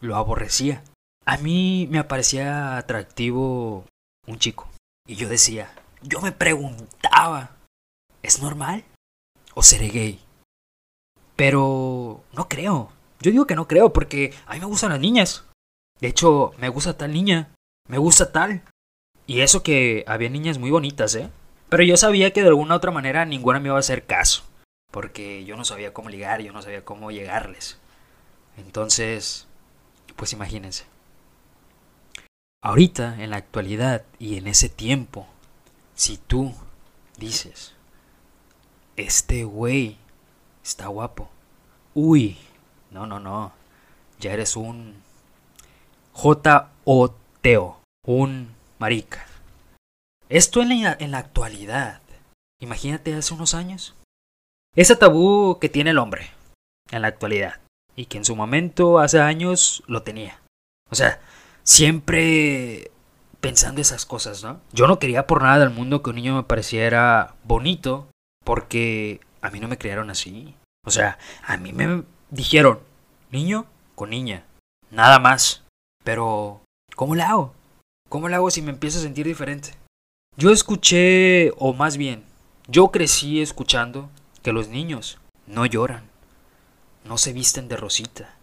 Lo 0.00 0.16
aborrecía. 0.16 0.82
A 1.24 1.36
mí 1.36 1.88
me 1.90 2.02
parecía 2.04 2.76
atractivo 2.76 3.84
un 4.26 4.38
chico. 4.38 4.68
Y 5.06 5.16
yo 5.16 5.28
decía, 5.28 5.70
yo 6.02 6.20
me 6.20 6.32
preguntaba, 6.32 7.50
¿es 8.22 8.40
normal? 8.40 8.84
¿O 9.54 9.62
seré 9.62 9.88
gay? 9.88 10.20
Pero 11.36 12.24
no 12.32 12.48
creo. 12.48 12.90
Yo 13.20 13.30
digo 13.30 13.46
que 13.46 13.54
no 13.54 13.68
creo 13.68 13.92
porque 13.92 14.34
a 14.46 14.54
mí 14.54 14.60
me 14.60 14.66
gustan 14.66 14.90
las 14.90 15.00
niñas. 15.00 15.44
De 16.00 16.08
hecho, 16.08 16.54
me 16.58 16.68
gusta 16.68 16.96
tal 16.96 17.12
niña. 17.12 17.50
Me 17.88 17.98
gusta 17.98 18.32
tal. 18.32 18.62
Y 19.26 19.40
eso 19.40 19.62
que 19.62 20.04
había 20.06 20.30
niñas 20.30 20.58
muy 20.58 20.70
bonitas, 20.70 21.14
¿eh? 21.14 21.30
Pero 21.68 21.82
yo 21.82 21.96
sabía 21.96 22.32
que 22.32 22.42
de 22.42 22.48
alguna 22.48 22.74
u 22.74 22.76
otra 22.76 22.90
manera 22.90 23.24
ninguna 23.24 23.60
me 23.60 23.68
iba 23.68 23.76
a 23.76 23.80
hacer 23.80 24.06
caso. 24.06 24.44
Porque 24.90 25.44
yo 25.44 25.56
no 25.56 25.64
sabía 25.64 25.92
cómo 25.92 26.08
ligar, 26.08 26.40
yo 26.40 26.52
no 26.52 26.62
sabía 26.62 26.84
cómo 26.84 27.10
llegarles. 27.10 27.78
Entonces, 28.56 29.46
pues 30.14 30.32
imagínense. 30.32 30.84
Ahorita, 32.62 33.22
en 33.22 33.30
la 33.30 33.36
actualidad 33.36 34.04
y 34.18 34.38
en 34.38 34.46
ese 34.46 34.68
tiempo, 34.68 35.26
si 35.94 36.16
tú 36.16 36.54
dices, 37.18 37.74
este 38.96 39.44
güey 39.44 39.98
está 40.66 40.88
guapo, 40.88 41.30
uy, 41.94 42.36
no, 42.90 43.06
no, 43.06 43.20
no, 43.20 43.52
ya 44.18 44.32
eres 44.32 44.56
un 44.56 44.96
J-O-T-O, 46.12 47.80
un 48.06 48.54
marica. 48.78 49.26
Esto 50.28 50.62
en 50.62 50.82
la, 50.82 50.96
en 50.98 51.12
la 51.12 51.18
actualidad, 51.18 52.00
imagínate 52.60 53.14
hace 53.14 53.32
unos 53.32 53.54
años. 53.54 53.94
Ese 54.74 54.96
tabú 54.96 55.58
que 55.60 55.68
tiene 55.68 55.90
el 55.90 55.98
hombre 55.98 56.30
en 56.90 57.02
la 57.02 57.08
actualidad 57.08 57.60
y 57.94 58.06
que 58.06 58.18
en 58.18 58.24
su 58.24 58.34
momento 58.34 58.98
hace 58.98 59.20
años 59.20 59.84
lo 59.86 60.02
tenía. 60.02 60.40
O 60.90 60.96
sea, 60.96 61.20
siempre 61.62 62.90
pensando 63.40 63.80
esas 63.80 64.04
cosas, 64.04 64.42
¿no? 64.42 64.60
Yo 64.72 64.88
no 64.88 64.98
quería 64.98 65.26
por 65.28 65.42
nada 65.42 65.60
del 65.60 65.70
mundo 65.70 66.02
que 66.02 66.10
un 66.10 66.16
niño 66.16 66.34
me 66.34 66.42
pareciera 66.42 67.36
bonito 67.44 68.08
porque 68.44 69.20
a 69.46 69.50
mí 69.50 69.60
no 69.60 69.68
me 69.68 69.78
criaron 69.78 70.10
así. 70.10 70.54
O 70.84 70.90
sea, 70.90 71.18
a 71.44 71.56
mí 71.56 71.72
me 71.72 72.02
dijeron 72.30 72.80
niño 73.30 73.66
con 73.94 74.10
niña, 74.10 74.44
nada 74.90 75.18
más. 75.20 75.62
Pero, 76.02 76.60
¿cómo 76.96 77.14
le 77.14 77.22
hago? 77.22 77.54
¿Cómo 78.08 78.28
le 78.28 78.34
hago 78.34 78.50
si 78.50 78.62
me 78.62 78.70
empiezo 78.70 78.98
a 78.98 79.02
sentir 79.02 79.26
diferente? 79.26 79.70
Yo 80.36 80.50
escuché, 80.50 81.52
o 81.58 81.72
más 81.72 81.96
bien, 81.96 82.24
yo 82.68 82.88
crecí 82.88 83.40
escuchando 83.40 84.10
que 84.42 84.52
los 84.52 84.68
niños 84.68 85.18
no 85.46 85.64
lloran, 85.64 86.04
no 87.04 87.16
se 87.18 87.32
visten 87.32 87.68
de 87.68 87.76
rosita, 87.76 88.34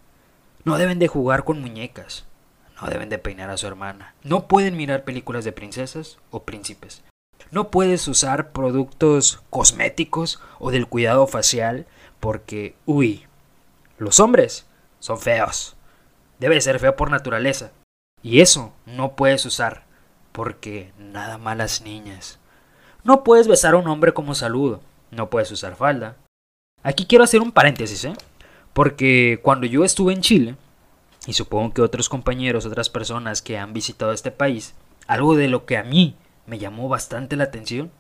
no 0.64 0.78
deben 0.78 1.00
de 1.00 1.08
jugar 1.08 1.44
con 1.44 1.62
muñecas, 1.62 2.26
no 2.82 2.88
deben 2.88 3.10
de 3.10 3.20
peinar 3.20 3.50
a 3.50 3.58
su 3.58 3.68
hermana, 3.68 4.16
no 4.24 4.48
pueden 4.48 4.76
mirar 4.76 5.04
películas 5.04 5.46
de 5.46 5.52
princesas 5.52 6.18
o 6.32 6.44
príncipes, 6.44 7.04
no 7.52 7.70
puedes 7.70 8.08
usar 8.08 8.52
productos 8.52 9.42
cosméticos 9.50 10.40
o 10.60 10.72
del 10.72 10.88
cuidado 10.88 11.28
facial 11.28 11.86
porque, 12.20 12.76
uy, 12.86 13.26
los 13.98 14.20
hombres 14.20 14.66
son 15.00 15.20
feos. 15.20 15.76
Debe 16.40 16.60
ser 16.62 16.80
feo 16.80 16.96
por 16.96 17.12
naturaleza. 17.12 17.72
Y 18.22 18.42
eso 18.42 18.74
no 18.86 19.16
puedes 19.16 19.46
usar 19.46 19.86
porque 20.32 20.94
nada 20.98 21.38
malas 21.38 21.82
niñas. 21.82 22.40
No 23.04 23.24
puedes 23.24 23.48
besar 23.48 23.74
a 23.74 23.78
un 23.78 23.88
hombre 23.88 24.14
como 24.14 24.34
saludo, 24.34 24.82
no 25.12 25.30
puedes 25.30 25.52
usar 25.52 25.76
falda. 25.76 26.16
Aquí 26.82 27.06
quiero 27.06 27.24
hacer 27.24 27.42
un 27.42 27.52
paréntesis, 27.52 28.06
¿eh? 28.06 28.14
Porque 28.74 29.40
cuando 29.44 29.68
yo 29.68 29.84
estuve 29.84 30.14
en 30.14 30.22
Chile, 30.22 30.56
y 31.28 31.34
supongo 31.34 31.74
que 31.74 31.82
otros 31.82 32.10
compañeros, 32.10 32.66
otras 32.66 32.90
personas 32.90 33.42
que 33.42 33.58
han 33.58 33.74
visitado 33.74 34.12
este 34.12 34.32
país, 34.32 34.74
algo 35.08 35.36
de 35.36 35.48
lo 35.48 35.66
que 35.66 35.78
a 35.78 35.84
mí 35.84 36.16
me 36.46 36.60
llamó 36.60 36.90
bastante 36.90 37.36
la 37.36 37.46
atención 37.46 37.92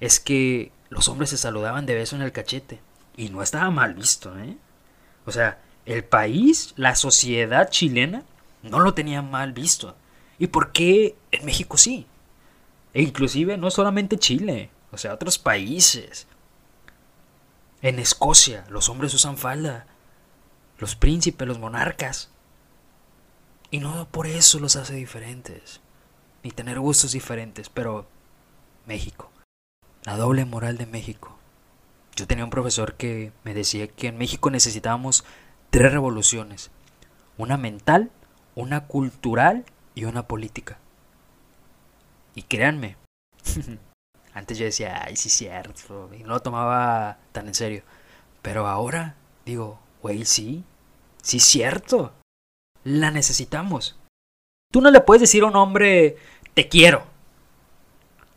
es 0.00 0.20
que 0.20 0.72
los 0.88 1.08
hombres 1.08 1.30
se 1.30 1.36
saludaban 1.36 1.86
de 1.86 1.94
beso 1.94 2.16
en 2.16 2.22
el 2.22 2.32
cachete. 2.32 2.80
Y 3.16 3.28
no 3.28 3.42
estaba 3.42 3.70
mal 3.70 3.94
visto, 3.94 4.36
¿eh? 4.38 4.56
O 5.26 5.32
sea, 5.32 5.60
el 5.84 6.04
país, 6.04 6.72
la 6.76 6.94
sociedad 6.94 7.70
chilena, 7.70 8.24
no 8.62 8.80
lo 8.80 8.94
tenía 8.94 9.22
mal 9.22 9.52
visto. 9.52 9.96
¿Y 10.38 10.48
por 10.48 10.72
qué 10.72 11.16
en 11.30 11.44
México 11.44 11.76
sí? 11.76 12.06
E 12.94 13.02
inclusive 13.02 13.56
no 13.56 13.70
solamente 13.70 14.18
Chile, 14.18 14.70
o 14.90 14.98
sea, 14.98 15.14
otros 15.14 15.38
países. 15.38 16.26
En 17.82 17.98
Escocia 17.98 18.64
los 18.70 18.88
hombres 18.88 19.14
usan 19.14 19.36
falda, 19.36 19.86
los 20.78 20.96
príncipes, 20.96 21.46
los 21.46 21.58
monarcas. 21.58 22.30
Y 23.70 23.78
no 23.78 24.08
por 24.10 24.26
eso 24.26 24.58
los 24.58 24.76
hace 24.76 24.94
diferentes, 24.94 25.79
ni 26.42 26.50
tener 26.50 26.80
gustos 26.80 27.12
diferentes, 27.12 27.68
pero 27.68 28.06
México, 28.86 29.30
la 30.04 30.16
doble 30.16 30.44
moral 30.44 30.78
de 30.78 30.86
México. 30.86 31.36
Yo 32.16 32.26
tenía 32.26 32.44
un 32.44 32.50
profesor 32.50 32.94
que 32.94 33.32
me 33.44 33.54
decía 33.54 33.88
que 33.88 34.08
en 34.08 34.18
México 34.18 34.50
necesitábamos 34.50 35.24
tres 35.70 35.92
revoluciones, 35.92 36.70
una 37.38 37.56
mental, 37.56 38.10
una 38.54 38.86
cultural 38.86 39.64
y 39.94 40.04
una 40.04 40.26
política. 40.26 40.78
Y 42.34 42.42
créanme, 42.42 42.96
antes 44.34 44.58
yo 44.58 44.64
decía, 44.64 45.02
ay, 45.04 45.16
sí, 45.16 45.30
cierto, 45.30 46.10
y 46.14 46.22
no 46.22 46.30
lo 46.30 46.40
tomaba 46.40 47.18
tan 47.32 47.48
en 47.48 47.54
serio. 47.54 47.82
Pero 48.42 48.66
ahora 48.66 49.16
digo, 49.44 49.78
güey, 50.02 50.24
sí, 50.24 50.64
sí, 51.22 51.40
cierto, 51.40 52.12
la 52.84 53.10
necesitamos. 53.10 53.99
Tú 54.72 54.80
no 54.80 54.90
le 54.90 55.00
puedes 55.00 55.20
decir 55.20 55.42
a 55.42 55.46
un 55.46 55.56
hombre, 55.56 56.16
te 56.54 56.68
quiero. 56.68 57.04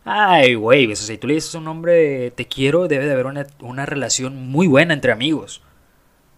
Ay, 0.05 0.55
güey, 0.55 0.95
si 0.95 1.17
tú 1.17 1.27
le 1.27 1.35
dices 1.35 1.53
a 1.55 1.59
un 1.59 1.67
hombre, 1.67 2.31
te 2.31 2.47
quiero, 2.47 2.87
debe 2.87 3.05
de 3.05 3.13
haber 3.13 3.27
una, 3.27 3.47
una 3.59 3.85
relación 3.85 4.49
muy 4.49 4.67
buena 4.67 4.93
entre 4.93 5.11
amigos. 5.11 5.61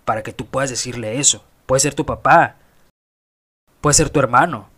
Para 0.03 0.21
que 0.21 0.33
tú 0.33 0.45
puedas 0.45 0.69
decirle 0.69 1.19
eso. 1.19 1.43
Puede 1.65 1.79
ser 1.79 1.95
tu 1.95 2.05
papá, 2.05 2.57
puede 3.81 3.95
ser 3.95 4.09
tu 4.09 4.19
hermano, 4.19 4.69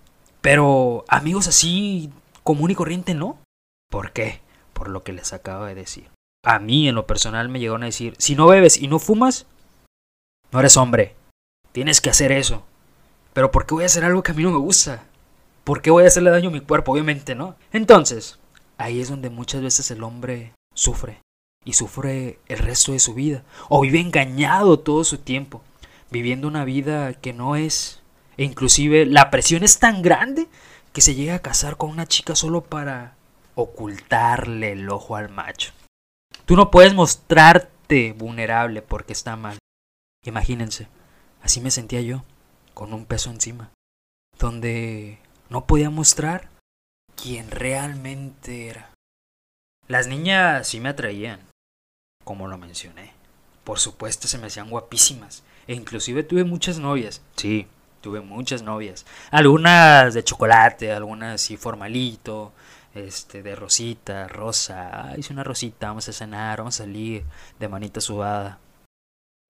pero 0.42 1.04
amigos 1.10 1.48
así 1.48 2.12
común 2.44 2.72
y 2.72 2.76
corriente 2.76 3.14
no. 3.14 3.40
¿Por 3.90 4.12
qué? 4.12 4.40
Por 4.74 4.90
lo 4.90 5.04
que 5.04 5.14
les 5.14 5.34
acabo 5.34 5.66
de 5.66 5.76
decir. 5.76 6.10
A 6.46 6.60
mí 6.60 6.88
en 6.88 6.96
lo 6.96 7.08
personal 7.08 7.50
me 7.50 7.60
llegaron 7.60 7.84
a 7.84 7.88
decir, 7.88 8.16
si 8.20 8.36
no 8.36 8.48
bebes 8.48 8.78
y 8.78 8.88
no 8.88 9.00
fumas, 9.00 9.48
no 10.52 10.60
eres 10.60 10.78
hombre. 10.78 11.16
Tienes 11.74 12.00
que 12.00 12.10
hacer 12.10 12.32
eso. 12.32 12.64
Pero 13.38 13.52
¿por 13.52 13.68
qué 13.68 13.76
voy 13.76 13.84
a 13.84 13.86
hacer 13.86 14.04
algo 14.04 14.24
que 14.24 14.32
a 14.32 14.34
mí 14.34 14.42
no 14.42 14.50
me 14.50 14.58
gusta? 14.58 15.04
¿Por 15.64 15.84
qué 15.84 15.92
voy 15.92 16.04
a 16.04 16.08
hacerle 16.08 16.32
daño 16.32 16.50
a 16.50 16.52
mi 16.52 16.60
cuerpo? 16.60 16.92
Obviamente, 16.92 17.36
¿no? 17.36 17.56
Entonces, 17.72 18.40
ahí 18.80 19.00
es 19.00 19.10
donde 19.10 19.30
muchas 19.30 19.62
veces 19.62 19.92
el 19.92 20.02
hombre 20.02 20.54
sufre. 20.74 21.22
Y 21.64 21.74
sufre 21.74 22.40
el 22.48 22.58
resto 22.58 22.94
de 22.94 23.00
su 23.00 23.14
vida. 23.14 23.44
O 23.70 23.82
vive 23.82 24.00
engañado 24.00 24.80
todo 24.80 25.04
su 25.04 25.20
tiempo. 25.20 25.62
Viviendo 26.10 26.48
una 26.48 26.66
vida 26.66 27.14
que 27.14 27.32
no 27.32 27.56
es 27.56 28.02
e 28.38 28.44
inclusive 28.44 29.06
la 29.06 29.30
presión 29.30 29.62
es 29.64 29.78
tan 29.78 30.02
grande 30.02 30.48
que 30.92 31.02
se 31.02 31.14
llega 31.14 31.36
a 31.36 31.44
casar 31.44 31.78
con 31.78 31.92
una 31.92 32.08
chica 32.08 32.36
solo 32.36 32.64
para 32.64 33.18
ocultarle 33.54 34.72
el 34.72 34.90
ojo 34.90 35.16
al 35.16 35.30
macho. 35.30 35.74
Tú 36.46 36.56
no 36.56 36.72
puedes 36.72 36.96
mostrarte 36.96 38.14
vulnerable 38.14 38.82
porque 38.82 39.14
está 39.14 39.36
mal. 39.36 39.60
Imagínense, 40.26 40.88
así 41.44 41.62
me 41.62 41.70
sentía 41.70 42.02
yo, 42.02 42.24
con 42.78 42.94
un 42.94 43.08
peso 43.08 43.32
encima, 43.32 43.72
donde 44.38 45.18
no 45.50 45.66
podía 45.66 45.90
mostrar 45.90 46.52
quién 47.16 47.50
realmente 47.50 48.68
era. 48.68 48.92
Las 49.88 50.06
niñas 50.06 50.68
sí 50.68 50.80
me 50.80 50.90
atraían, 50.90 51.40
como 52.24 52.48
lo 52.48 52.60
mencioné. 52.60 53.14
Por 53.64 53.80
supuesto 53.80 54.28
se 54.28 54.38
me 54.38 54.46
hacían 54.46 54.70
guapísimas, 54.70 55.42
e 55.66 55.74
inclusive 55.74 56.22
tuve 56.22 56.44
muchas 56.44 56.78
novias, 56.78 57.24
sí, 57.36 57.66
tuve 58.02 58.22
muchas 58.22 58.62
novias. 58.62 59.08
Algunas 59.32 60.14
de 60.14 60.24
chocolate, 60.24 60.92
algunas 60.92 61.42
así 61.42 61.58
formalito, 61.58 62.54
este, 62.94 63.42
de 63.42 63.56
rosita, 63.56 64.28
rosa. 64.28 65.16
Hice 65.18 65.34
una 65.34 65.44
rosita, 65.44 65.88
vamos 65.88 66.08
a 66.10 66.14
cenar, 66.14 66.60
vamos 66.60 66.76
a 66.76 66.84
salir 66.84 67.26
de 67.58 67.70
manita 67.70 68.02
sudada. 68.02 68.60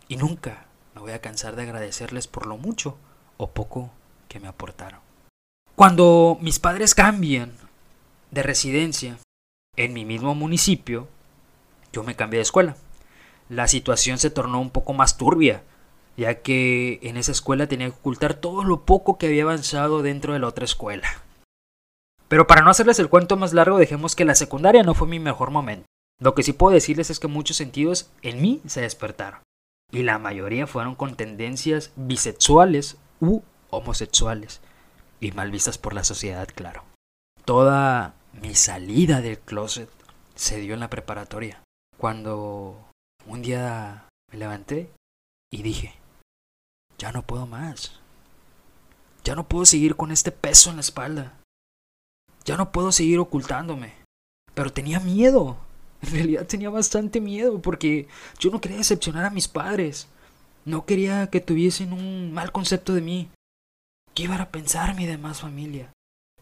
Y 0.08 0.16
nunca 0.16 0.68
me 0.96 1.02
voy 1.02 1.12
a 1.12 1.20
cansar 1.20 1.58
de 1.58 1.63
agradecerles 1.63 2.28
por 2.30 2.46
lo 2.46 2.56
mucho 2.56 2.98
o 3.38 3.47
poco 3.47 3.89
que 4.28 4.39
me 4.39 4.47
aportaron. 4.47 5.00
Cuando 5.76 6.38
mis 6.41 6.60
padres 6.60 6.95
cambian 6.95 7.54
de 8.32 8.43
residencia 8.43 9.17
en 9.76 9.93
mi 9.93 10.06
mismo 10.06 10.36
municipio, 10.36 11.08
yo 11.93 12.04
me 12.04 12.15
cambié 12.15 12.39
de 12.39 12.43
escuela. 12.43 12.76
La 13.50 13.67
situación 13.67 14.17
se 14.17 14.30
tornó 14.30 14.60
un 14.60 14.71
poco 14.71 14.93
más 14.93 15.17
turbia 15.17 15.63
ya 16.17 16.41
que 16.41 17.00
en 17.04 17.15
esa 17.15 17.32
escuela 17.32 17.67
tenía 17.67 17.88
que 17.88 17.95
ocultar 17.95 18.34
todo 18.34 18.63
lo 18.63 18.86
poco 18.86 19.17
que 19.17 19.28
había 19.28 19.43
avanzado 19.43 20.02
dentro 20.02 20.34
de 20.34 20.39
la 20.39 20.47
otra 20.47 20.65
escuela. 20.65 21.08
Pero 22.28 22.47
para 22.47 22.63
no 22.63 22.71
hacerles 22.71 23.00
el 23.00 23.08
cuento 23.08 23.38
más 23.38 23.54
largo, 23.54 23.78
dejemos 23.78 24.15
que 24.15 24.26
la 24.26 24.36
secundaria 24.36 24.84
no 24.84 24.95
fue 24.95 25.08
mi 25.08 25.19
mejor 25.19 25.52
momento. 25.52 25.86
Lo 26.19 26.34
que 26.34 26.43
sí 26.43 26.52
puedo 26.52 26.73
decirles 26.73 27.12
es 27.12 27.19
que 27.19 27.28
muchos 27.28 27.56
sentidos 27.56 28.10
en 28.23 28.41
mí 28.41 28.62
se 28.65 28.82
despertaron. 28.82 29.41
Y 29.91 30.04
la 30.04 30.17
mayoría 30.17 30.67
fueron 30.67 30.95
con 30.95 31.15
tendencias 31.15 31.91
bisexuales 31.95 32.97
u 33.20 33.42
homosexuales. 33.70 34.62
Y 35.20 35.32
mal 35.32 35.52
vistas 35.52 35.78
por 35.78 35.94
la 35.94 36.04
sociedad, 36.04 36.48
claro. 36.54 36.84
Toda 37.46 38.16
mi 38.34 38.56
salida 38.56 39.22
del 39.22 39.40
closet 39.40 39.90
se 40.36 40.60
dio 40.60 40.74
en 40.74 40.80
la 40.80 40.90
preparatoria. 40.90 41.64
Cuando 41.98 42.78
un 43.26 43.42
día 43.42 44.08
me 44.32 44.38
levanté 44.38 44.92
y 45.52 45.64
dije, 45.64 45.96
ya 46.98 47.12
no 47.12 47.24
puedo 47.24 47.48
más. 47.48 48.00
Ya 49.24 49.36
no 49.36 49.48
puedo 49.48 49.66
seguir 49.66 49.96
con 49.96 50.12
este 50.12 50.32
peso 50.32 50.70
en 50.70 50.78
la 50.78 50.82
espalda. 50.82 51.38
Ya 52.46 52.58
no 52.58 52.72
puedo 52.72 52.92
seguir 52.92 53.20
ocultándome. 53.20 53.94
Pero 54.54 54.72
tenía 54.72 55.00
miedo. 55.00 55.58
En 56.02 56.12
realidad 56.12 56.46
tenía 56.46 56.70
bastante 56.70 57.20
miedo 57.20 57.62
porque 57.62 58.08
yo 58.40 58.52
no 58.52 58.62
quería 58.62 58.78
decepcionar 58.78 59.26
a 59.26 59.32
mis 59.32 59.48
padres. 59.48 60.08
No 60.68 60.86
quería 60.86 61.30
que 61.30 61.40
tuviesen 61.40 61.94
un 61.94 62.34
mal 62.34 62.52
concepto 62.52 62.94
de 62.94 63.00
mí. 63.00 63.30
¿Qué 64.14 64.24
iba 64.24 64.36
a 64.36 64.52
pensar 64.52 64.96
mi 64.96 65.06
demás 65.06 65.40
familia? 65.40 65.94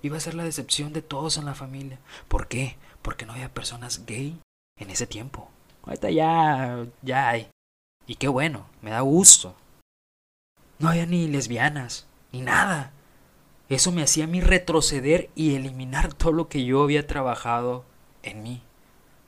Iba 0.01 0.17
a 0.17 0.19
ser 0.19 0.33
la 0.33 0.43
decepción 0.43 0.93
de 0.93 1.03
todos 1.03 1.37
en 1.37 1.45
la 1.45 1.53
familia. 1.53 1.99
¿Por 2.27 2.47
qué? 2.47 2.75
Porque 3.03 3.27
no 3.27 3.33
había 3.33 3.53
personas 3.53 4.03
gay 4.07 4.39
en 4.79 4.89
ese 4.89 5.05
tiempo. 5.05 5.51
Ahorita 5.83 6.09
ya, 6.09 6.87
ya 7.03 7.29
hay. 7.29 7.49
Y 8.07 8.15
qué 8.15 8.27
bueno, 8.27 8.65
me 8.81 8.89
da 8.89 9.01
gusto. 9.01 9.55
No 10.79 10.89
había 10.89 11.05
ni 11.05 11.27
lesbianas, 11.27 12.07
ni 12.31 12.41
nada. 12.41 12.93
Eso 13.69 13.91
me 13.91 14.01
hacía 14.01 14.23
a 14.23 14.27
mí 14.27 14.41
retroceder 14.41 15.29
y 15.35 15.53
eliminar 15.53 16.15
todo 16.15 16.31
lo 16.31 16.49
que 16.49 16.65
yo 16.65 16.81
había 16.81 17.05
trabajado 17.05 17.85
en 18.23 18.41
mí, 18.41 18.63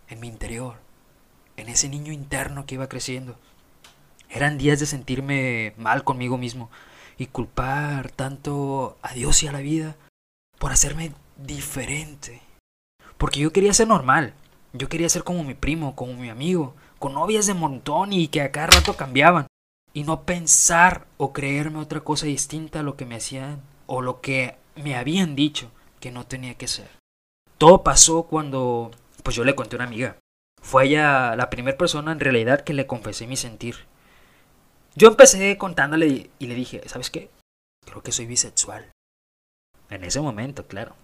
en 0.07 0.19
mi 0.19 0.27
interior, 0.27 0.77
en 1.55 1.69
ese 1.69 1.87
niño 1.87 2.11
interno 2.11 2.65
que 2.65 2.73
iba 2.73 2.89
creciendo. 2.89 3.37
Eran 4.29 4.57
días 4.57 4.79
de 4.79 4.85
sentirme 4.85 5.73
mal 5.77 6.03
conmigo 6.03 6.37
mismo 6.37 6.69
y 7.17 7.27
culpar 7.27 8.11
tanto 8.11 8.97
a 9.01 9.13
Dios 9.13 9.43
y 9.43 9.47
a 9.47 9.51
la 9.51 9.59
vida 9.59 9.95
por 10.59 10.71
hacerme 10.71 11.13
diferente. 11.37 12.41
Porque 13.17 13.39
yo 13.39 13.51
quería 13.51 13.73
ser 13.73 13.87
normal, 13.87 14.33
yo 14.73 14.89
quería 14.89 15.09
ser 15.09 15.23
como 15.23 15.43
mi 15.43 15.53
primo, 15.53 15.95
como 15.95 16.13
mi 16.13 16.29
amigo, 16.29 16.75
con 16.99 17.13
novias 17.13 17.47
de 17.47 17.53
montón 17.53 18.13
y 18.13 18.27
que 18.27 18.41
a 18.41 18.51
cada 18.51 18.67
rato 18.67 18.95
cambiaban. 18.95 19.47
Y 19.93 20.03
no 20.03 20.23
pensar 20.23 21.07
o 21.17 21.33
creerme 21.33 21.79
otra 21.79 22.01
cosa 22.01 22.27
distinta 22.27 22.81
a 22.81 22.83
lo 22.83 22.95
que 22.95 23.05
me 23.05 23.15
hacían 23.15 23.61
o 23.87 24.01
lo 24.01 24.21
que 24.21 24.55
me 24.75 24.95
habían 24.95 25.35
dicho 25.35 25.71
que 25.99 26.11
no 26.11 26.25
tenía 26.27 26.55
que 26.55 26.67
ser. 26.67 26.89
Todo 27.57 27.83
pasó 27.83 28.23
cuando 28.23 28.91
pues 29.23 29.35
yo 29.35 29.43
le 29.43 29.55
conté 29.55 29.75
a 29.75 29.79
una 29.79 29.85
amiga. 29.85 30.17
Fue 30.61 30.85
ella 30.85 31.35
la 31.35 31.49
primera 31.49 31.77
persona 31.77 32.11
en 32.11 32.19
realidad 32.19 32.61
que 32.61 32.73
le 32.73 32.85
confesé 32.85 33.25
mi 33.25 33.35
sentir. 33.35 33.86
Yo 34.97 35.09
empecé 35.09 35.55
contándole 35.59 36.31
y 36.39 36.47
le 36.47 36.55
dije, 36.55 36.81
¿sabes 36.87 37.11
qué? 37.11 37.29
Creo 37.85 38.01
que 38.01 38.11
soy 38.11 38.25
bisexual. 38.25 38.89
En 39.91 40.03
ese 40.03 40.19
momento, 40.19 40.65
claro. 40.65 40.95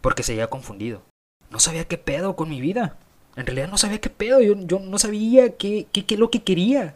Porque 0.00 0.22
se 0.22 0.32
había 0.32 0.46
confundido. 0.46 1.02
No 1.50 1.60
sabía 1.60 1.86
qué 1.86 1.98
pedo 1.98 2.36
con 2.36 2.48
mi 2.48 2.62
vida. 2.62 2.96
En 3.36 3.44
realidad 3.44 3.68
no 3.68 3.76
sabía 3.76 4.00
qué 4.00 4.08
pedo, 4.08 4.40
yo, 4.40 4.54
yo 4.56 4.78
no 4.78 4.98
sabía 4.98 5.58
qué, 5.58 5.86
qué, 5.92 6.06
qué 6.06 6.16
lo 6.16 6.30
que 6.30 6.42
quería. 6.42 6.94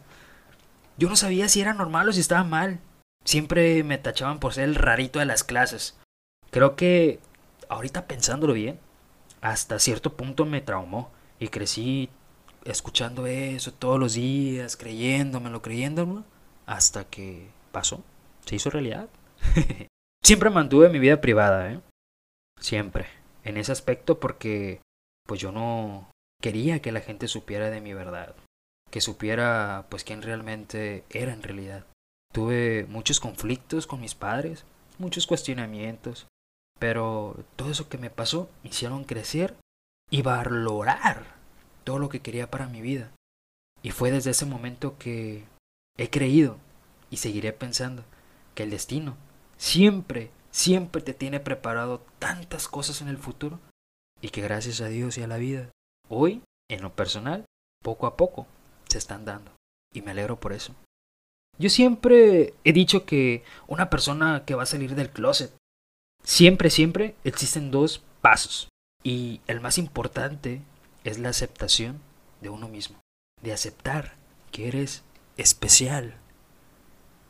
Yo 0.97 1.07
no 1.07 1.15
sabía 1.15 1.49
si 1.49 1.61
era 1.61 1.75
normal 1.75 2.09
o 2.09 2.13
si 2.13 2.19
estaba 2.19 2.43
mal. 2.43 2.79
Siempre 3.23 3.83
me 3.83 3.99
tachaban 3.99 4.39
por 4.39 4.55
ser 4.55 4.63
el 4.63 4.73
rarito 4.73 5.19
de 5.19 5.25
las 5.25 5.43
clases. 5.43 5.99
Creo 6.49 6.75
que, 6.75 7.19
ahorita 7.69 8.07
pensándolo 8.07 8.53
bien, 8.53 8.79
hasta 9.41 9.77
cierto 9.77 10.17
punto 10.17 10.45
me 10.45 10.61
traumó 10.61 11.11
y 11.37 11.49
crecí 11.49 12.09
escuchando 12.71 13.25
eso 13.27 13.73
todos 13.73 13.99
los 13.99 14.13
días, 14.13 14.77
creyéndomelo, 14.77 15.61
creyéndomelo, 15.61 16.25
hasta 16.65 17.05
que 17.05 17.49
pasó, 17.71 18.03
se 18.45 18.55
hizo 18.55 18.69
realidad. 18.69 19.09
Siempre 20.23 20.49
mantuve 20.49 20.89
mi 20.89 20.99
vida 20.99 21.21
privada, 21.21 21.71
¿eh? 21.71 21.81
Siempre. 22.59 23.07
En 23.43 23.57
ese 23.57 23.71
aspecto 23.71 24.19
porque 24.19 24.81
pues 25.25 25.39
yo 25.39 25.51
no 25.51 26.09
Quería 26.41 26.81
que 26.81 26.91
la 26.91 27.01
gente 27.01 27.27
supiera 27.27 27.71
de 27.71 27.81
mi 27.81 27.93
verdad, 27.93 28.35
que 28.91 29.01
supiera 29.01 29.87
pues 29.89 30.03
quién 30.03 30.21
realmente 30.21 31.03
era 31.09 31.33
en 31.33 31.41
realidad. 31.41 31.85
Tuve 32.31 32.85
muchos 32.89 33.19
conflictos 33.19 33.87
con 33.87 34.01
mis 34.01 34.13
padres, 34.13 34.65
muchos 34.99 35.25
cuestionamientos, 35.25 36.27
pero 36.79 37.43
todo 37.55 37.71
eso 37.71 37.89
que 37.89 37.97
me 37.97 38.11
pasó 38.11 38.51
me 38.61 38.69
hicieron 38.69 39.03
crecer 39.03 39.55
y 40.11 40.21
valorar 40.21 41.36
todo 41.87 41.99
lo 41.99 42.09
que 42.09 42.19
quería 42.19 42.51
para 42.51 42.67
mi 42.67 42.81
vida. 42.81 43.13
Y 43.81 43.91
fue 43.91 44.11
desde 44.11 44.31
ese 44.31 44.45
momento 44.45 44.97
que 44.97 45.45
he 45.97 46.09
creído 46.09 46.57
y 47.09 47.15
seguiré 47.17 47.53
pensando 47.53 48.03
que 48.55 48.63
el 48.63 48.71
destino 48.71 49.15
siempre, 49.55 50.29
siempre 50.51 51.01
te 51.01 51.13
tiene 51.13 51.39
preparado 51.39 52.05
tantas 52.19 52.67
cosas 52.67 53.01
en 53.01 53.07
el 53.07 53.17
futuro 53.17 53.61
y 54.19 54.31
que 54.31 54.41
gracias 54.41 54.81
a 54.81 54.87
Dios 54.87 55.17
y 55.17 55.23
a 55.23 55.27
la 55.27 55.37
vida 55.37 55.69
Hoy, 56.09 56.41
en 56.69 56.81
lo 56.81 56.93
personal, 56.93 57.45
poco 57.81 58.05
a 58.05 58.17
poco 58.17 58.47
se 58.89 58.97
están 58.97 59.23
dando. 59.23 59.51
Y 59.93 60.01
me 60.01 60.11
alegro 60.11 60.37
por 60.37 60.51
eso. 60.51 60.75
Yo 61.57 61.69
siempre 61.69 62.53
he 62.65 62.73
dicho 62.73 63.05
que 63.05 63.45
una 63.67 63.89
persona 63.89 64.43
que 64.45 64.55
va 64.55 64.63
a 64.63 64.67
salir 64.67 64.93
del 64.95 65.09
closet, 65.09 65.55
siempre, 66.21 66.69
siempre 66.69 67.15
existen 67.23 67.71
dos 67.71 68.03
pasos. 68.21 68.67
Y 69.03 69.39
el 69.47 69.61
más 69.61 69.77
importante 69.77 70.61
es 71.07 71.19
la 71.19 71.29
aceptación 71.29 71.99
de 72.41 72.49
uno 72.49 72.67
mismo. 72.67 72.99
De 73.41 73.53
aceptar 73.53 74.15
que 74.51 74.67
eres 74.67 75.03
especial 75.37 76.15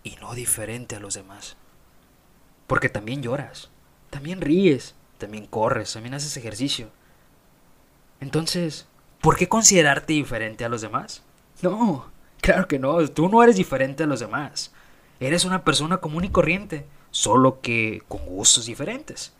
y 0.04 0.16
no 0.18 0.34
diferente 0.34 0.96
a 0.96 1.00
los 1.00 1.14
demás. 1.14 1.58
Porque 2.68 2.90
también 2.90 3.22
lloras, 3.22 3.70
también 4.10 4.42
ríes, 4.42 4.96
también 5.18 5.48
corres, 5.48 5.94
también 5.94 6.14
haces 6.14 6.38
ejercicio, 6.38 6.92
entonces, 8.20 8.88
¿por 9.22 9.38
qué 9.38 9.48
considerarte 9.48 10.14
diferente 10.14 10.66
a 10.66 10.70
los 10.70 10.82
demás? 10.82 11.24
No, 11.62 12.10
claro 12.42 12.68
que 12.68 12.80
no, 12.80 13.08
tú 13.10 13.30
no 13.30 13.44
eres 13.44 13.56
diferente 13.56 14.04
a 14.04 14.08
los 14.08 14.20
demás. 14.20 14.72
Eres 15.20 15.46
una 15.46 15.64
persona 15.64 15.98
común 15.98 16.24
y 16.24 16.30
corriente, 16.30 16.86
solo 17.12 17.62
que 17.62 18.04
con 18.08 18.26
gustos 18.26 18.66
diferentes. 18.66 19.34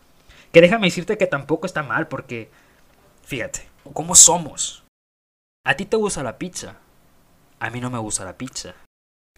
Que 0.52 0.60
déjame 0.60 0.86
decirte 0.86 1.18
que 1.18 1.26
tampoco 1.26 1.66
está 1.66 1.82
mal 1.82 2.08
porque, 2.08 2.50
fíjate, 3.24 3.67
¿cómo 3.92 4.14
somos? 4.14 4.84
A 5.64 5.74
ti 5.74 5.84
te 5.84 5.96
gusta 5.96 6.22
la 6.22 6.38
pizza, 6.38 6.78
a 7.60 7.70
mí 7.70 7.80
no 7.80 7.90
me 7.90 7.98
gusta 7.98 8.24
la 8.24 8.38
pizza. 8.38 8.74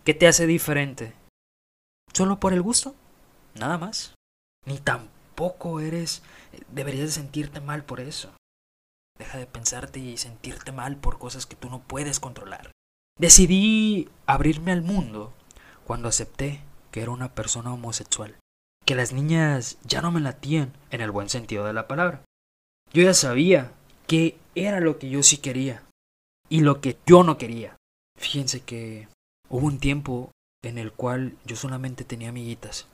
¿Qué 0.05 0.15
te 0.15 0.27
hace 0.27 0.47
diferente? 0.47 1.15
¿Solo 2.13 2.41
por 2.41 2.53
el 2.53 2.63
gusto? 2.63 2.95
Nada 3.55 3.79
más. 3.79 4.15
Ni 4.67 4.79
tampoco 4.79 5.81
eres... 5.81 6.23
deberías 6.69 7.13
sentirte 7.13 7.61
mal 7.61 7.85
por 7.85 8.01
eso. 8.01 8.33
Deja 9.19 9.39
de 9.39 9.47
pensarte 9.47 9.99
y 9.99 10.17
sentirte 10.17 10.73
mal 10.73 10.97
por 10.97 11.19
cosas 11.19 11.47
que 11.47 11.57
tú 11.57 11.69
no 11.69 11.81
puedes 11.81 12.21
controlar. 12.21 12.73
Decidí 13.19 14.09
abrirme 14.27 14.73
al 14.73 14.83
mundo 14.83 15.33
cuando 15.85 16.09
acepté 16.09 16.63
que 16.91 17.03
era 17.03 17.11
una 17.11 17.35
persona 17.35 17.73
homosexual. 17.73 18.37
Que 18.87 18.95
las 18.95 19.13
niñas 19.13 19.79
ya 19.85 20.01
no 20.01 20.11
me 20.11 20.21
latían 20.21 20.73
en 20.91 21.01
el 21.01 21.11
buen 21.11 21.29
sentido 21.29 21.67
de 21.67 21.75
la 21.75 21.87
palabra. 21.87 22.23
Yo 22.93 23.03
ya 23.03 23.15
sabía 23.15 23.73
qué 24.11 24.37
era 24.57 24.81
lo 24.81 24.99
que 24.99 25.09
yo 25.09 25.23
sí 25.23 25.37
quería 25.37 25.85
y 26.49 26.63
lo 26.63 26.81
que 26.81 26.99
yo 27.07 27.23
no 27.23 27.39
quería. 27.39 27.77
Fíjense 28.19 28.61
que 28.61 29.07
hubo 29.49 29.65
un 29.65 29.79
tiempo 29.79 30.33
en 30.65 30.79
el 30.79 30.91
cual 30.91 31.37
yo 31.45 31.55
solamente 31.55 32.03
tenía 32.03 32.31
amiguitas. 32.31 32.89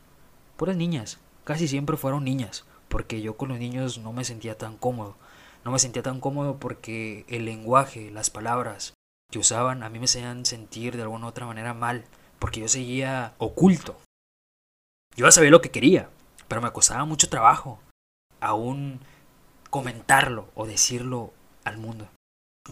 Puras 0.58 0.76
niñas. 0.76 1.18
Casi 1.44 1.68
siempre 1.68 1.96
fueron 1.96 2.24
niñas, 2.24 2.66
porque 2.88 3.22
yo 3.22 3.38
con 3.38 3.48
los 3.48 3.58
niños 3.58 3.96
no 3.96 4.12
me 4.12 4.24
sentía 4.24 4.58
tan 4.58 4.76
cómodo. 4.76 5.16
No 5.64 5.70
me 5.70 5.78
sentía 5.78 6.02
tan 6.02 6.20
cómodo 6.20 6.58
porque 6.58 7.24
el 7.28 7.46
lenguaje, 7.46 8.10
las 8.10 8.28
palabras 8.28 8.92
que 9.32 9.38
usaban 9.38 9.82
a 9.84 9.88
mí 9.88 9.98
me 9.98 10.04
hacían 10.04 10.44
sentir 10.44 10.96
de 10.96 11.02
alguna 11.02 11.24
u 11.24 11.28
otra 11.30 11.46
manera 11.46 11.72
mal, 11.72 12.04
porque 12.38 12.60
yo 12.60 12.68
seguía 12.68 13.32
oculto. 13.38 13.98
Yo 15.16 15.24
ya 15.24 15.32
sabía 15.32 15.50
lo 15.50 15.62
que 15.62 15.70
quería, 15.70 16.10
pero 16.46 16.60
me 16.60 16.72
costaba 16.72 17.06
mucho 17.06 17.30
trabajo 17.30 17.80
aún 18.38 19.00
comentarlo 19.76 20.48
o 20.54 20.66
decirlo 20.66 21.34
al 21.62 21.76
mundo. 21.76 22.08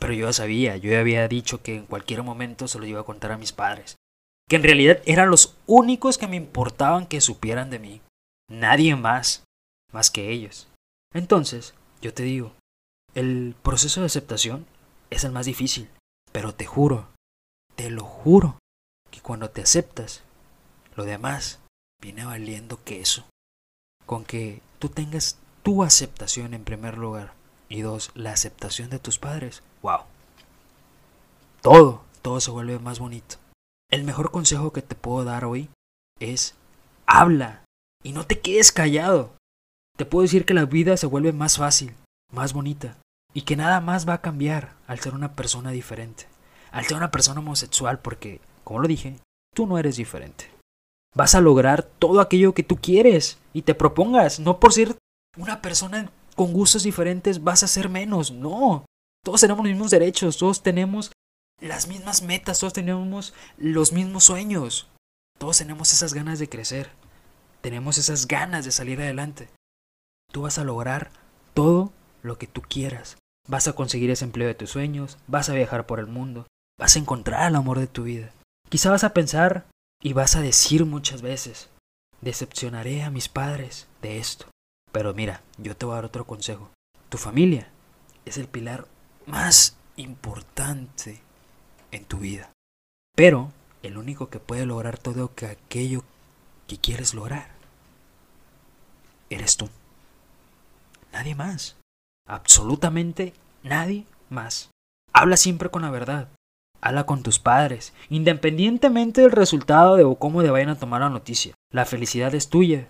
Pero 0.01 0.15
yo 0.15 0.27
ya 0.27 0.33
sabía, 0.33 0.79
yo 0.79 0.91
ya 0.91 1.01
había 1.01 1.29
dicho 1.29 1.63
que 1.63 1.77
en 1.77 1.85
cualquier 1.85 2.23
momento 2.23 2.67
se 2.67 2.79
lo 2.79 2.87
iba 2.87 3.03
a 3.03 3.05
contar 3.05 3.31
a 3.31 3.37
mis 3.37 3.53
padres. 3.53 3.97
Que 4.49 4.57
en 4.57 4.63
realidad 4.63 5.03
eran 5.05 5.29
los 5.29 5.55
únicos 5.67 6.17
que 6.17 6.29
me 6.29 6.37
importaban 6.37 7.07
que 7.07 7.21
supieran 7.21 7.69
de 7.69 7.79
mí. 7.79 8.01
Nadie 8.49 8.97
más, 8.97 9.45
más 9.93 10.11
que 10.11 10.31
ellos. 10.31 10.69
Entonces, 11.13 11.75
yo 12.01 12.15
te 12.15 12.23
digo, 12.23 12.55
el 13.15 13.55
proceso 13.63 14.01
de 14.01 14.07
aceptación 14.07 14.65
es 15.11 15.25
el 15.25 15.33
más 15.33 15.45
difícil, 15.45 15.91
pero 16.33 16.55
te 16.55 16.65
juro, 16.65 17.09
te 17.77 17.91
lo 17.91 18.05
juro, 18.05 18.59
que 19.11 19.21
cuando 19.21 19.51
te 19.51 19.61
aceptas, 19.61 20.23
lo 20.97 21.05
demás 21.05 21.61
viene 22.01 22.25
valiendo 22.25 22.83
queso. 22.83 23.27
Con 24.07 24.25
que 24.25 24.63
tú 24.79 24.89
tengas 24.89 25.39
tu 25.65 25.83
aceptación 25.83 26.53
en 26.55 26.63
primer 26.63 26.99
lugar 26.99 27.33
y 27.69 27.81
dos, 27.81 28.13
la 28.15 28.33
aceptación 28.33 28.91
de 28.91 28.99
tus 28.99 29.19
padres, 29.19 29.63
wow. 29.83 30.01
Todo, 31.63 32.03
todo 32.21 32.39
se 32.41 32.51
vuelve 32.51 32.79
más 32.79 32.99
bonito. 32.99 33.37
El 33.91 34.05
mejor 34.05 34.31
consejo 34.31 34.73
que 34.73 34.83
te 34.83 34.95
puedo 34.95 35.25
dar 35.25 35.47
hoy 35.47 35.71
es 36.21 36.55
habla 37.07 37.65
y 38.03 38.13
no 38.13 38.27
te 38.27 38.41
quedes 38.41 38.73
callado. 38.73 39.33
Te 39.97 40.05
puedo 40.05 40.23
decir 40.23 40.45
que 40.45 40.53
la 40.53 40.67
vida 40.67 40.99
se 40.99 41.07
vuelve 41.07 41.33
más 41.33 41.57
fácil, 41.57 41.95
más 42.31 42.53
bonita 42.53 42.99
y 43.33 43.43
que 43.43 43.57
nada 43.57 43.81
más 43.81 44.07
va 44.07 44.15
a 44.15 44.21
cambiar 44.21 44.75
al 44.87 45.01
ser 45.01 45.15
una 45.15 45.33
persona 45.33 45.71
diferente, 45.71 46.27
al 46.73 46.85
ser 46.85 46.99
una 46.99 47.11
persona 47.11 47.41
homosexual 47.41 48.01
porque, 48.01 48.43
como 48.65 48.81
lo 48.81 48.89
dije, 48.89 49.19
tú 49.55 49.67
no 49.67 49.79
eres 49.79 49.97
diferente. 49.97 50.51
Vas 51.15 51.35
a 51.35 51.41
lograr 51.41 51.85
todo 51.85 52.21
aquello 52.21 52.53
que 52.53 52.65
tú 52.65 52.77
quieres 52.77 53.39
y 53.55 53.63
te 53.63 53.75
propongas, 53.75 54.41
no 54.41 54.61
por 54.61 54.75
ser 54.75 54.97
una 55.37 55.63
persona 55.63 56.11
con 56.37 56.53
gustos 56.53 56.83
diferentes 56.83 57.43
vas 57.43 57.63
a 57.63 57.69
ser 57.69 57.89
menos, 57.89 58.31
no. 58.31 58.85
Todos 59.25 59.41
tenemos 59.41 59.65
los 59.65 59.73
mismos 59.73 59.91
derechos, 59.91 60.37
todos 60.37 60.63
tenemos 60.63 61.13
las 61.61 61.89
mismas 61.89 62.23
metas, 62.23 62.59
todos 62.59 62.73
tenemos 62.73 63.33
los 63.57 63.93
mismos 63.93 64.25
sueños. 64.25 64.89
Todos 65.39 65.59
tenemos 65.59 65.93
esas 65.93 66.15
ganas 66.15 66.39
de 66.39 66.49
crecer. 66.49 66.91
Tenemos 67.61 67.99
esas 67.99 68.29
ganas 68.29 68.65
de 68.65 68.73
salir 68.73 69.01
adelante. 69.01 69.49
Tú 70.31 70.43
vas 70.43 70.59
a 70.59 70.65
lograr 70.65 71.11
todo 71.55 71.93
lo 72.23 72.39
que 72.39 72.47
tú 72.47 72.63
quieras. 72.63 73.17
Vas 73.49 73.69
a 73.69 73.75
conseguir 73.75 74.11
ese 74.11 74.25
empleo 74.25 74.49
de 74.49 74.55
tus 74.55 74.71
sueños, 74.71 75.19
vas 75.27 75.49
a 75.49 75.55
viajar 75.55 75.87
por 75.87 76.01
el 76.01 76.07
mundo, 76.07 76.47
vas 76.79 76.97
a 76.97 76.99
encontrar 76.99 77.49
el 77.49 77.57
amor 77.57 77.79
de 77.79 77.87
tu 77.87 78.05
vida. 78.05 78.33
Quizá 78.71 78.91
vas 78.91 79.05
a 79.05 79.13
pensar 79.13 79.67
y 80.03 80.15
vas 80.15 80.35
a 80.35 80.41
decir 80.41 80.87
muchas 80.87 81.21
veces, 81.21 81.69
decepcionaré 82.21 83.03
a 83.03 83.11
mis 83.11 83.29
padres 83.29 83.87
de 84.01 84.19
esto. 84.19 84.47
Pero 84.95 85.13
mira, 85.13 85.43
yo 85.59 85.77
te 85.77 85.87
voy 85.87 85.95
a 85.95 85.97
dar 85.97 86.05
otro 86.05 86.25
consejo. 86.25 86.71
Tu 87.09 87.19
familia 87.19 87.67
es 88.25 88.39
el 88.39 88.47
pilar 88.47 88.87
más 89.27 89.77
importante 89.97 91.21
en 91.91 92.05
tu 92.05 92.19
vida. 92.19 92.53
Pero 93.17 93.51
el 93.83 93.99
único 93.99 94.31
que 94.31 94.39
puede 94.39 94.67
lograr 94.67 94.97
todo 94.97 95.33
aquello 95.49 96.05
que 96.69 96.79
quieres 96.79 97.13
lograr 97.13 97.49
eres 99.31 99.57
tú. 99.57 99.69
Nadie 101.13 101.35
más. 101.35 101.77
Absolutamente 102.29 103.33
nadie 103.65 104.07
más. 104.31 104.71
Habla 105.13 105.37
siempre 105.37 105.71
con 105.71 105.83
la 105.83 105.91
verdad. 105.91 106.29
Habla 106.81 107.05
con 107.05 107.25
tus 107.25 107.41
padres, 107.41 107.95
independientemente 108.11 109.23
del 109.23 109.33
resultado 109.33 109.97
de 109.97 110.17
cómo 110.21 110.45
te 110.45 110.51
vayan 110.51 110.69
a 110.69 110.79
tomar 110.79 111.01
la 111.01 111.11
noticia. 111.11 111.53
La 111.73 111.85
felicidad 111.85 112.33
es 112.37 112.49
tuya 112.49 112.87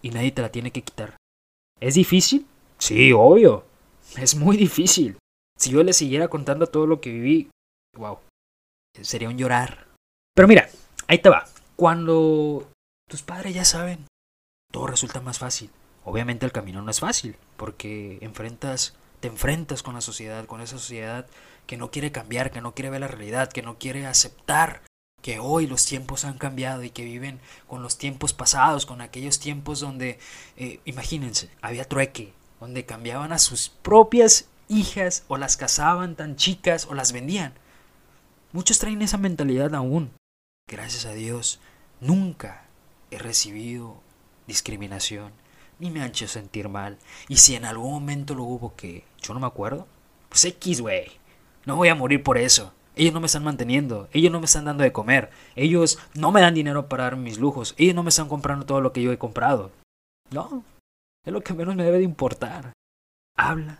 y 0.00 0.08
nadie 0.08 0.32
te 0.32 0.40
la 0.40 0.48
tiene 0.50 0.70
que 0.70 0.82
quitar. 0.82 1.16
¿Es 1.84 1.96
difícil? 1.96 2.46
Sí, 2.78 3.12
obvio. 3.12 3.66
Es 4.16 4.36
muy 4.36 4.56
difícil. 4.56 5.18
Si 5.58 5.70
yo 5.70 5.82
le 5.82 5.92
siguiera 5.92 6.28
contando 6.28 6.66
todo 6.66 6.86
lo 6.86 7.02
que 7.02 7.10
viví, 7.10 7.50
wow, 7.98 8.20
sería 9.02 9.28
un 9.28 9.36
llorar. 9.36 9.86
Pero 10.34 10.48
mira, 10.48 10.70
ahí 11.08 11.18
te 11.18 11.28
va. 11.28 11.44
Cuando 11.76 12.70
tus 13.06 13.20
padres 13.20 13.54
ya 13.54 13.66
saben, 13.66 14.06
todo 14.72 14.86
resulta 14.86 15.20
más 15.20 15.38
fácil. 15.38 15.68
Obviamente 16.06 16.46
el 16.46 16.52
camino 16.52 16.80
no 16.80 16.90
es 16.90 17.00
fácil, 17.00 17.36
porque 17.58 18.16
enfrentas, 18.22 18.96
te 19.20 19.28
enfrentas 19.28 19.82
con 19.82 19.92
la 19.92 20.00
sociedad, 20.00 20.46
con 20.46 20.62
esa 20.62 20.78
sociedad 20.78 21.26
que 21.66 21.76
no 21.76 21.90
quiere 21.90 22.12
cambiar, 22.12 22.50
que 22.50 22.62
no 22.62 22.72
quiere 22.72 22.88
ver 22.88 23.00
la 23.00 23.08
realidad, 23.08 23.52
que 23.52 23.60
no 23.60 23.76
quiere 23.76 24.06
aceptar 24.06 24.80
que 25.24 25.38
hoy 25.38 25.66
los 25.66 25.86
tiempos 25.86 26.26
han 26.26 26.36
cambiado 26.36 26.82
y 26.82 26.90
que 26.90 27.02
viven 27.02 27.40
con 27.66 27.82
los 27.82 27.96
tiempos 27.96 28.34
pasados, 28.34 28.84
con 28.84 29.00
aquellos 29.00 29.38
tiempos 29.38 29.80
donde, 29.80 30.18
eh, 30.58 30.80
imagínense, 30.84 31.48
había 31.62 31.88
trueque, 31.88 32.34
donde 32.60 32.84
cambiaban 32.84 33.32
a 33.32 33.38
sus 33.38 33.70
propias 33.70 34.50
hijas 34.68 35.24
o 35.28 35.38
las 35.38 35.56
casaban 35.56 36.14
tan 36.14 36.36
chicas 36.36 36.86
o 36.90 36.92
las 36.92 37.12
vendían. 37.12 37.54
Muchos 38.52 38.78
traen 38.78 39.00
esa 39.00 39.16
mentalidad 39.16 39.74
aún. 39.74 40.12
Gracias 40.68 41.06
a 41.06 41.14
Dios, 41.14 41.58
nunca 42.02 42.66
he 43.10 43.16
recibido 43.16 44.02
discriminación, 44.46 45.32
ni 45.78 45.90
me 45.90 46.02
han 46.02 46.08
hecho 46.08 46.28
sentir 46.28 46.68
mal. 46.68 46.98
Y 47.28 47.38
si 47.38 47.54
en 47.54 47.64
algún 47.64 47.94
momento 47.94 48.34
lo 48.34 48.42
hubo 48.42 48.76
que 48.76 49.04
yo 49.22 49.32
no 49.32 49.40
me 49.40 49.46
acuerdo, 49.46 49.88
pues 50.28 50.44
X, 50.44 50.82
güey. 50.82 51.12
No 51.64 51.76
voy 51.76 51.88
a 51.88 51.94
morir 51.94 52.22
por 52.22 52.36
eso. 52.36 52.74
Ellos 52.96 53.12
no 53.12 53.20
me 53.20 53.26
están 53.26 53.44
manteniendo, 53.44 54.08
ellos 54.12 54.30
no 54.30 54.38
me 54.38 54.46
están 54.46 54.64
dando 54.64 54.84
de 54.84 54.92
comer, 54.92 55.30
ellos 55.56 55.98
no 56.14 56.30
me 56.30 56.40
dan 56.40 56.54
dinero 56.54 56.88
para 56.88 57.04
dar 57.04 57.16
mis 57.16 57.38
lujos, 57.38 57.74
ellos 57.76 57.94
no 57.94 58.02
me 58.02 58.10
están 58.10 58.28
comprando 58.28 58.66
todo 58.66 58.80
lo 58.80 58.92
que 58.92 59.02
yo 59.02 59.12
he 59.12 59.18
comprado. 59.18 59.72
No, 60.30 60.64
es 61.24 61.32
lo 61.32 61.42
que 61.42 61.54
menos 61.54 61.74
me 61.74 61.84
debe 61.84 61.98
de 61.98 62.04
importar. 62.04 62.72
Habla 63.36 63.78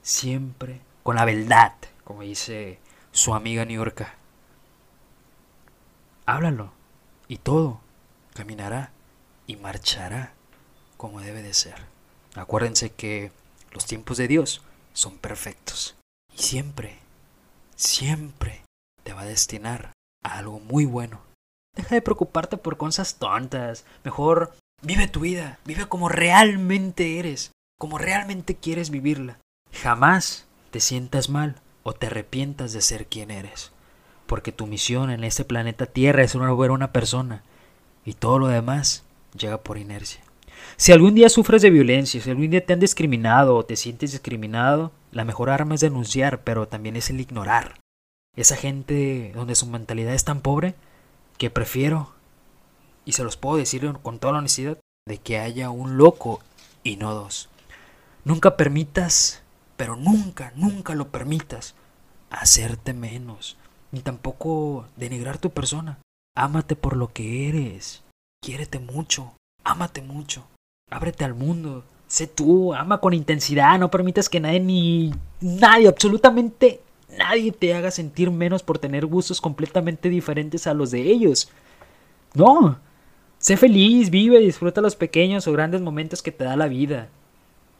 siempre 0.00 0.80
con 1.02 1.16
la 1.16 1.24
verdad, 1.24 1.74
como 2.04 2.22
dice 2.22 2.78
su 3.10 3.34
amiga 3.34 3.64
New 3.64 3.76
York. 3.76 4.06
Háblalo 6.26 6.72
y 7.26 7.38
todo 7.38 7.80
caminará 8.34 8.92
y 9.46 9.56
marchará 9.56 10.32
como 10.96 11.20
debe 11.20 11.42
de 11.42 11.52
ser. 11.54 11.76
Acuérdense 12.34 12.90
que 12.92 13.32
los 13.72 13.86
tiempos 13.86 14.18
de 14.18 14.28
Dios 14.28 14.62
son 14.92 15.18
perfectos 15.18 15.96
y 16.34 16.42
siempre, 16.42 16.98
siempre 17.76 18.62
te 19.02 19.12
va 19.12 19.22
a 19.22 19.26
destinar 19.26 19.92
a 20.24 20.38
algo 20.38 20.60
muy 20.60 20.84
bueno. 20.84 21.20
Deja 21.74 21.94
de 21.94 22.02
preocuparte 22.02 22.56
por 22.56 22.76
cosas 22.76 23.16
tontas. 23.16 23.84
Mejor 24.04 24.54
vive 24.82 25.08
tu 25.08 25.20
vida, 25.20 25.58
vive 25.64 25.86
como 25.86 26.08
realmente 26.08 27.18
eres, 27.18 27.52
como 27.78 27.98
realmente 27.98 28.56
quieres 28.56 28.90
vivirla. 28.90 29.38
Jamás 29.72 30.46
te 30.70 30.80
sientas 30.80 31.28
mal 31.28 31.56
o 31.82 31.92
te 31.92 32.06
arrepientas 32.06 32.72
de 32.72 32.82
ser 32.82 33.06
quien 33.06 33.30
eres, 33.30 33.72
porque 34.26 34.52
tu 34.52 34.66
misión 34.66 35.10
en 35.10 35.24
este 35.24 35.44
planeta 35.44 35.86
Tierra 35.86 36.22
es 36.22 36.34
una 36.34 36.52
buena 36.52 36.92
persona 36.92 37.42
y 38.04 38.14
todo 38.14 38.38
lo 38.38 38.48
demás 38.48 39.04
llega 39.36 39.62
por 39.62 39.78
inercia. 39.78 40.22
Si 40.76 40.92
algún 40.92 41.14
día 41.14 41.28
sufres 41.28 41.62
de 41.62 41.70
violencia, 41.70 42.20
si 42.20 42.30
algún 42.30 42.50
día 42.50 42.64
te 42.64 42.72
han 42.72 42.80
discriminado 42.80 43.56
o 43.56 43.64
te 43.64 43.76
sientes 43.76 44.12
discriminado, 44.12 44.92
la 45.10 45.24
mejor 45.24 45.50
arma 45.50 45.74
es 45.74 45.80
denunciar, 45.80 46.42
pero 46.42 46.68
también 46.68 46.96
es 46.96 47.10
el 47.10 47.20
ignorar. 47.20 47.78
Esa 48.36 48.56
gente 48.56 49.32
donde 49.34 49.54
su 49.54 49.66
mentalidad 49.66 50.14
es 50.14 50.24
tan 50.24 50.40
pobre 50.40 50.74
que 51.38 51.50
prefiero, 51.50 52.12
y 53.04 53.12
se 53.12 53.24
los 53.24 53.36
puedo 53.36 53.56
decir 53.56 53.92
con 54.02 54.18
toda 54.18 54.32
la 54.32 54.38
honestidad, 54.38 54.78
de 55.06 55.18
que 55.18 55.38
haya 55.38 55.70
un 55.70 55.96
loco 55.96 56.40
y 56.82 56.96
no 56.96 57.14
dos. 57.14 57.48
Nunca 58.24 58.56
permitas, 58.56 59.42
pero 59.76 59.96
nunca, 59.96 60.52
nunca 60.54 60.94
lo 60.94 61.08
permitas, 61.08 61.74
hacerte 62.30 62.92
menos, 62.92 63.56
ni 63.90 64.00
tampoco 64.00 64.86
denigrar 64.96 65.38
tu 65.38 65.50
persona. 65.50 65.98
Ámate 66.36 66.76
por 66.76 66.96
lo 66.96 67.12
que 67.12 67.48
eres. 67.48 68.02
Quiérete 68.42 68.78
mucho, 68.78 69.34
ámate 69.64 70.02
mucho, 70.02 70.46
ábrete 70.92 71.24
al 71.24 71.34
mundo, 71.34 71.84
sé 72.06 72.26
tú, 72.26 72.74
ama 72.74 72.98
con 72.98 73.14
intensidad, 73.14 73.78
no 73.78 73.90
permitas 73.90 74.28
que 74.28 74.40
nadie 74.40 74.60
ni 74.60 75.14
nadie, 75.40 75.88
absolutamente 75.88 76.80
nadie 77.08 77.52
te 77.52 77.74
haga 77.74 77.90
sentir 77.90 78.30
menos 78.30 78.62
por 78.62 78.78
tener 78.78 79.06
gustos 79.06 79.40
completamente 79.40 80.08
diferentes 80.08 80.66
a 80.66 80.74
los 80.74 80.90
de 80.90 81.00
ellos. 81.02 81.50
No, 82.34 82.78
sé 83.38 83.56
feliz, 83.56 84.10
vive, 84.10 84.38
disfruta 84.40 84.80
los 84.80 84.96
pequeños 84.96 85.46
o 85.46 85.52
grandes 85.52 85.80
momentos 85.80 86.22
que 86.22 86.32
te 86.32 86.44
da 86.44 86.56
la 86.56 86.68
vida. 86.68 87.08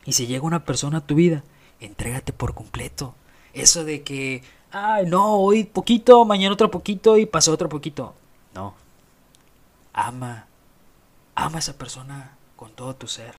Y 0.04 0.12
si 0.12 0.26
llega 0.26 0.44
una 0.44 0.64
persona 0.64 0.98
a 0.98 1.06
tu 1.06 1.14
vida, 1.14 1.44
entrégate 1.80 2.32
por 2.32 2.54
completo. 2.54 3.14
Eso 3.54 3.84
de 3.84 4.02
que, 4.02 4.42
ay, 4.70 5.06
no, 5.06 5.36
hoy 5.36 5.64
poquito, 5.64 6.24
mañana 6.24 6.54
otro 6.54 6.70
poquito 6.70 7.18
y 7.18 7.26
pasó 7.26 7.52
otro 7.52 7.68
poquito. 7.68 8.14
No. 8.54 8.74
Ama 9.92 10.46
Ama 11.34 11.56
a 11.56 11.58
esa 11.60 11.78
persona 11.78 12.36
con 12.62 12.76
todo 12.76 12.94
tu 12.94 13.08
ser. 13.08 13.34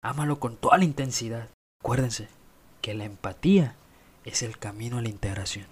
Ámalo 0.00 0.38
con 0.38 0.56
toda 0.56 0.78
la 0.78 0.84
intensidad. 0.84 1.50
Acuérdense 1.80 2.28
que 2.82 2.94
la 2.94 3.04
empatía 3.04 3.74
es 4.24 4.44
el 4.44 4.60
camino 4.60 4.98
a 4.98 5.02
la 5.02 5.08
integración. 5.08 5.66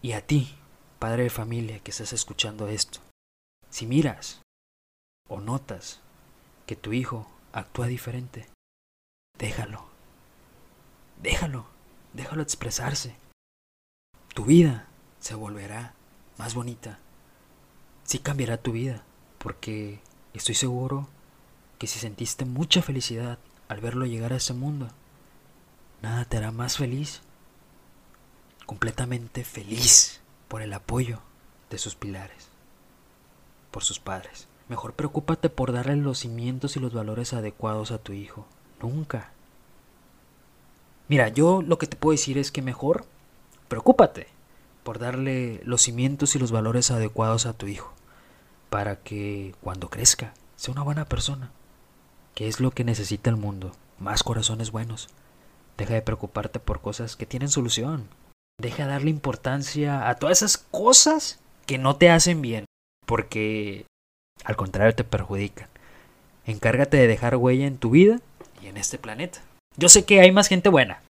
Y 0.00 0.12
a 0.12 0.26
ti, 0.26 0.56
padre 0.98 1.24
de 1.24 1.28
familia 1.28 1.80
que 1.80 1.90
estás 1.90 2.14
escuchando 2.14 2.66
esto, 2.68 3.00
si 3.68 3.84
miras 3.84 4.40
o 5.28 5.40
notas 5.40 6.00
que 6.64 6.76
tu 6.76 6.94
hijo 6.94 7.30
actúa 7.52 7.88
diferente, 7.88 8.48
déjalo. 9.36 9.84
Déjalo. 11.20 11.66
Déjalo 12.14 12.42
expresarse. 12.42 13.16
Tu 14.32 14.46
vida 14.46 14.88
se 15.20 15.34
volverá 15.34 15.92
más 16.38 16.54
bonita. 16.54 17.00
Sí 18.04 18.18
cambiará 18.20 18.56
tu 18.56 18.72
vida, 18.72 19.04
porque 19.36 20.00
Estoy 20.38 20.54
seguro 20.54 21.08
que 21.78 21.86
si 21.86 21.98
sentiste 21.98 22.44
mucha 22.44 22.82
felicidad 22.82 23.38
al 23.68 23.80
verlo 23.80 24.06
llegar 24.06 24.32
a 24.32 24.36
ese 24.36 24.54
mundo, 24.54 24.88
nada 26.02 26.24
te 26.24 26.36
hará 26.36 26.50
más 26.50 26.76
feliz, 26.76 27.22
completamente 28.66 29.44
feliz 29.44 30.20
por 30.48 30.62
el 30.62 30.72
apoyo 30.72 31.20
de 31.70 31.78
sus 31.78 31.94
pilares, 31.94 32.48
por 33.70 33.84
sus 33.84 34.00
padres. 34.00 34.48
Mejor 34.68 34.94
preocúpate 34.94 35.48
por 35.48 35.72
darle 35.72 35.96
los 35.96 36.18
cimientos 36.18 36.76
y 36.76 36.80
los 36.80 36.92
valores 36.92 37.32
adecuados 37.32 37.90
a 37.90 37.98
tu 37.98 38.12
hijo. 38.12 38.46
Nunca. 38.82 39.32
Mira, 41.08 41.28
yo 41.28 41.62
lo 41.62 41.78
que 41.78 41.86
te 41.86 41.96
puedo 41.96 42.12
decir 42.12 42.36
es 42.36 42.52
que 42.52 42.60
mejor 42.60 43.06
Preocúpate 43.68 44.28
por 44.82 44.98
darle 44.98 45.60
los 45.64 45.82
cimientos 45.82 46.34
y 46.34 46.38
los 46.38 46.50
valores 46.50 46.90
adecuados 46.90 47.44
a 47.44 47.52
tu 47.52 47.66
hijo, 47.66 47.92
para 48.70 48.96
que 48.96 49.54
cuando 49.60 49.90
crezca 49.90 50.32
sea 50.56 50.72
una 50.72 50.82
buena 50.82 51.04
persona, 51.04 51.50
que 52.38 52.46
es 52.46 52.60
lo 52.60 52.70
que 52.70 52.84
necesita 52.84 53.30
el 53.30 53.36
mundo, 53.36 53.72
más 53.98 54.22
corazones 54.22 54.70
buenos. 54.70 55.08
Deja 55.76 55.94
de 55.94 56.02
preocuparte 56.02 56.60
por 56.60 56.80
cosas 56.80 57.16
que 57.16 57.26
tienen 57.26 57.48
solución. 57.48 58.08
Deja 58.60 58.84
de 58.84 58.90
darle 58.90 59.10
importancia 59.10 60.08
a 60.08 60.14
todas 60.14 60.38
esas 60.38 60.56
cosas 60.56 61.40
que 61.66 61.78
no 61.78 61.96
te 61.96 62.10
hacen 62.10 62.40
bien, 62.40 62.64
porque 63.06 63.86
al 64.44 64.54
contrario 64.54 64.94
te 64.94 65.02
perjudican. 65.02 65.68
Encárgate 66.46 66.96
de 66.96 67.08
dejar 67.08 67.34
huella 67.34 67.66
en 67.66 67.76
tu 67.76 67.90
vida 67.90 68.20
y 68.62 68.68
en 68.68 68.76
este 68.76 68.98
planeta. 68.98 69.42
Yo 69.76 69.88
sé 69.88 70.04
que 70.04 70.20
hay 70.20 70.30
más 70.30 70.46
gente 70.46 70.68
buena. 70.68 71.02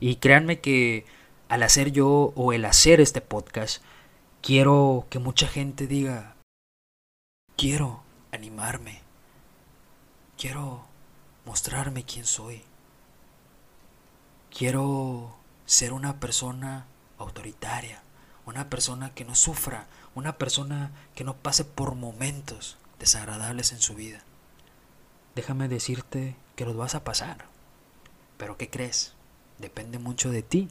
Y 0.00 0.16
créanme 0.16 0.60
que 0.60 1.04
al 1.50 1.62
hacer 1.62 1.92
yo 1.92 2.32
o 2.36 2.54
el 2.54 2.64
hacer 2.64 3.02
este 3.02 3.20
podcast, 3.20 3.82
quiero 4.40 5.06
que 5.10 5.18
mucha 5.18 5.46
gente 5.46 5.86
diga, 5.86 6.36
quiero 7.54 8.02
animarme, 8.32 8.99
quiero 10.40 10.86
mostrarme 11.44 12.04
quién 12.04 12.24
soy, 12.24 12.62
quiero 14.50 15.36
ser 15.66 15.92
una 15.92 16.18
persona 16.18 16.86
autoritaria, 17.18 18.02
una 18.46 18.70
persona 18.70 19.12
que 19.12 19.26
no 19.26 19.34
sufra, 19.34 19.86
una 20.14 20.38
persona 20.38 20.92
que 21.14 21.24
no 21.24 21.36
pase 21.36 21.66
por 21.66 21.94
momentos 21.94 22.78
desagradables 22.98 23.72
en 23.72 23.80
su 23.80 23.94
vida. 23.94 24.22
Déjame 25.34 25.68
decirte 25.68 26.34
que 26.56 26.64
los 26.64 26.74
vas 26.74 26.94
a 26.94 27.04
pasar. 27.04 27.44
Pero 28.38 28.56
¿qué 28.56 28.70
crees? 28.70 29.12
Depende 29.58 29.98
mucho 29.98 30.30
de 30.30 30.42
ti. 30.42 30.70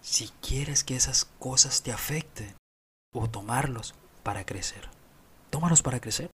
Si 0.00 0.30
quieres 0.40 0.84
que 0.84 0.96
esas 0.96 1.26
cosas 1.38 1.82
te 1.82 1.92
afecten 1.92 2.56
o 3.12 3.28
tomarlos 3.28 3.94
para 4.22 4.46
crecer. 4.46 4.88
Tómalos 5.50 5.82
para 5.82 6.00
crecer. 6.00 6.30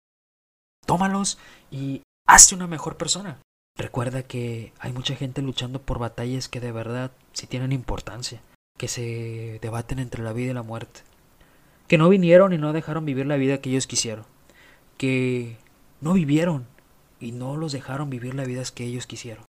Tómalos 0.87 1.37
y 1.71 2.01
hazte 2.25 2.55
una 2.55 2.67
mejor 2.67 2.97
persona. 2.97 3.39
Recuerda 3.77 4.23
que 4.23 4.71
hay 4.79 4.93
mucha 4.93 5.15
gente 5.15 5.41
luchando 5.41 5.81
por 5.81 5.99
batallas 5.99 6.47
que 6.47 6.59
de 6.59 6.71
verdad 6.71 7.11
sí 7.33 7.45
tienen 7.47 7.71
importancia, 7.71 8.41
que 8.77 8.87
se 8.87 9.59
debaten 9.61 9.99
entre 9.99 10.23
la 10.23 10.33
vida 10.33 10.51
y 10.51 10.53
la 10.53 10.63
muerte, 10.63 11.01
que 11.87 11.97
no 11.97 12.07
vinieron 12.09 12.53
y 12.53 12.57
no 12.57 12.73
dejaron 12.73 13.05
vivir 13.05 13.25
la 13.25 13.35
vida 13.35 13.59
que 13.59 13.69
ellos 13.69 13.87
quisieron, 13.87 14.25
que 14.97 15.57
no 15.99 16.13
vivieron 16.13 16.67
y 17.19 17.31
no 17.33 17.57
los 17.57 17.73
dejaron 17.73 18.09
vivir 18.09 18.33
la 18.33 18.45
vida 18.45 18.63
que 18.73 18.85
ellos 18.85 19.07
quisieron. 19.07 19.45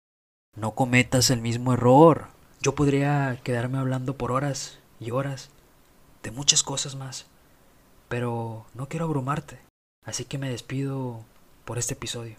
No 0.56 0.76
cometas 0.76 1.30
el 1.30 1.42
mismo 1.42 1.74
error. 1.74 2.28
Yo 2.62 2.76
podría 2.76 3.40
quedarme 3.44 3.80
hablando 3.80 4.18
por 4.18 4.32
horas 4.32 4.78
y 5.00 5.12
horas 5.12 5.50
de 6.22 6.30
muchas 6.30 6.62
cosas 6.62 6.96
más, 6.96 7.26
pero 8.08 8.66
no 8.76 8.88
quiero 8.88 9.06
abrumarte, 9.06 9.60
así 10.06 10.26
que 10.26 10.38
me 10.38 10.50
despido 10.50 11.26
por 11.66 11.80
este 11.80 11.96
episodio. 11.96 12.36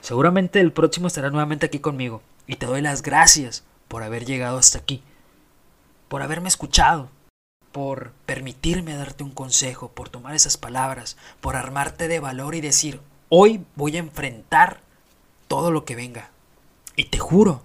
Seguramente 0.00 0.60
el 0.60 0.72
próximo 0.72 1.06
estará 1.06 1.30
nuevamente 1.30 1.66
aquí 1.66 1.80
conmigo 1.80 2.22
y 2.46 2.56
te 2.56 2.66
doy 2.66 2.80
las 2.80 3.02
gracias 3.02 3.64
por 3.88 4.02
haber 4.02 4.24
llegado 4.24 4.58
hasta 4.58 4.78
aquí, 4.78 5.02
por 6.08 6.22
haberme 6.22 6.48
escuchado, 6.48 7.10
por 7.72 8.12
permitirme 8.26 8.94
darte 8.94 9.24
un 9.24 9.30
consejo, 9.30 9.88
por 9.88 10.08
tomar 10.08 10.34
esas 10.34 10.56
palabras, 10.56 11.16
por 11.40 11.56
armarte 11.56 12.08
de 12.08 12.20
valor 12.20 12.54
y 12.54 12.60
decir, 12.60 13.00
hoy 13.28 13.64
voy 13.76 13.96
a 13.96 14.00
enfrentar 14.00 14.80
todo 15.46 15.70
lo 15.70 15.84
que 15.84 15.96
venga. 15.96 16.30
Y 16.96 17.04
te 17.04 17.18
juro, 17.18 17.62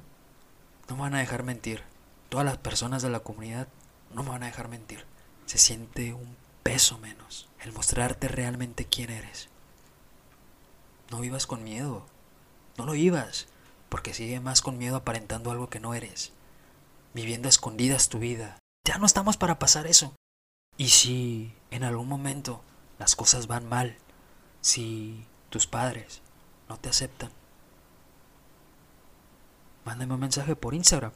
no 0.90 0.96
me 0.96 1.02
van 1.04 1.16
a 1.16 1.20
dejar 1.20 1.44
mentir. 1.44 1.82
Todas 2.30 2.46
las 2.46 2.58
personas 2.58 3.02
de 3.02 3.10
la 3.10 3.20
comunidad 3.20 3.68
no 4.14 4.24
me 4.24 4.30
van 4.30 4.44
a 4.44 4.48
dejar 4.48 4.68
mentir. 4.68 5.06
Se 5.46 5.58
siente 5.58 6.14
un 6.14 6.36
peso 6.64 6.98
menos 6.98 7.48
el 7.62 7.72
mostrarte 7.72 8.28
realmente 8.28 8.86
quién 8.86 9.10
eres. 9.10 9.50
No 11.10 11.20
vivas 11.22 11.48
con 11.48 11.64
miedo. 11.64 12.06
No 12.78 12.86
lo 12.86 12.94
vivas, 12.94 13.48
porque 13.90 14.14
sigue 14.14 14.40
más 14.40 14.62
con 14.62 14.78
miedo 14.78 14.96
aparentando 14.96 15.52
algo 15.52 15.70
que 15.70 15.80
no 15.80 15.94
eres. 15.94 16.32
Viviendo 17.14 17.48
escondidas 17.48 18.10
tu 18.10 18.20
vida. 18.20 18.58
Ya 18.86 18.98
no 18.98 19.06
estamos 19.06 19.38
para 19.38 19.60
pasar 19.60 19.86
eso. 19.88 20.16
Y 20.78 20.90
si 20.90 21.54
en 21.70 21.84
algún 21.84 22.08
momento 22.08 22.64
las 22.98 23.16
cosas 23.16 23.48
van 23.48 23.70
mal, 23.70 23.98
si 24.62 25.26
tus 25.50 25.68
padres 25.68 26.22
no 26.68 26.78
te 26.78 26.90
aceptan, 26.90 27.30
mándame 29.86 30.16
un 30.16 30.20
mensaje 30.20 30.56
por 30.56 30.74
Instagram. 30.74 31.12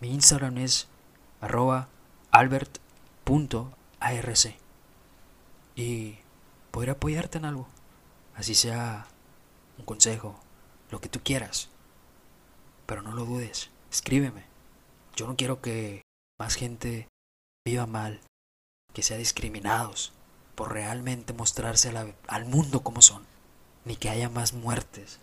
Mi 0.00 0.12
Instagram 0.12 0.58
es 0.58 0.86
albert.arc. 2.30 3.74
Y 5.74 6.18
podré 6.70 6.92
apoyarte 6.92 7.38
en 7.38 7.44
algo. 7.44 7.66
Así 8.36 8.54
sea 8.54 9.08
un 9.78 9.84
consejo, 9.84 10.38
lo 10.90 11.00
que 11.00 11.08
tú 11.08 11.20
quieras. 11.22 11.68
Pero 12.86 13.02
no 13.02 13.12
lo 13.12 13.24
dudes, 13.24 13.70
escríbeme. 13.90 14.44
Yo 15.16 15.26
no 15.26 15.36
quiero 15.36 15.60
que 15.60 16.02
más 16.38 16.54
gente 16.54 17.08
viva 17.66 17.86
mal, 17.86 18.20
que 18.92 19.02
sea 19.02 19.16
discriminados 19.16 20.12
por 20.54 20.72
realmente 20.72 21.32
mostrarse 21.32 21.92
al 22.26 22.44
mundo 22.46 22.82
como 22.82 23.02
son, 23.02 23.24
ni 23.84 23.96
que 23.96 24.08
haya 24.08 24.28
más 24.28 24.52
muertes, 24.52 25.18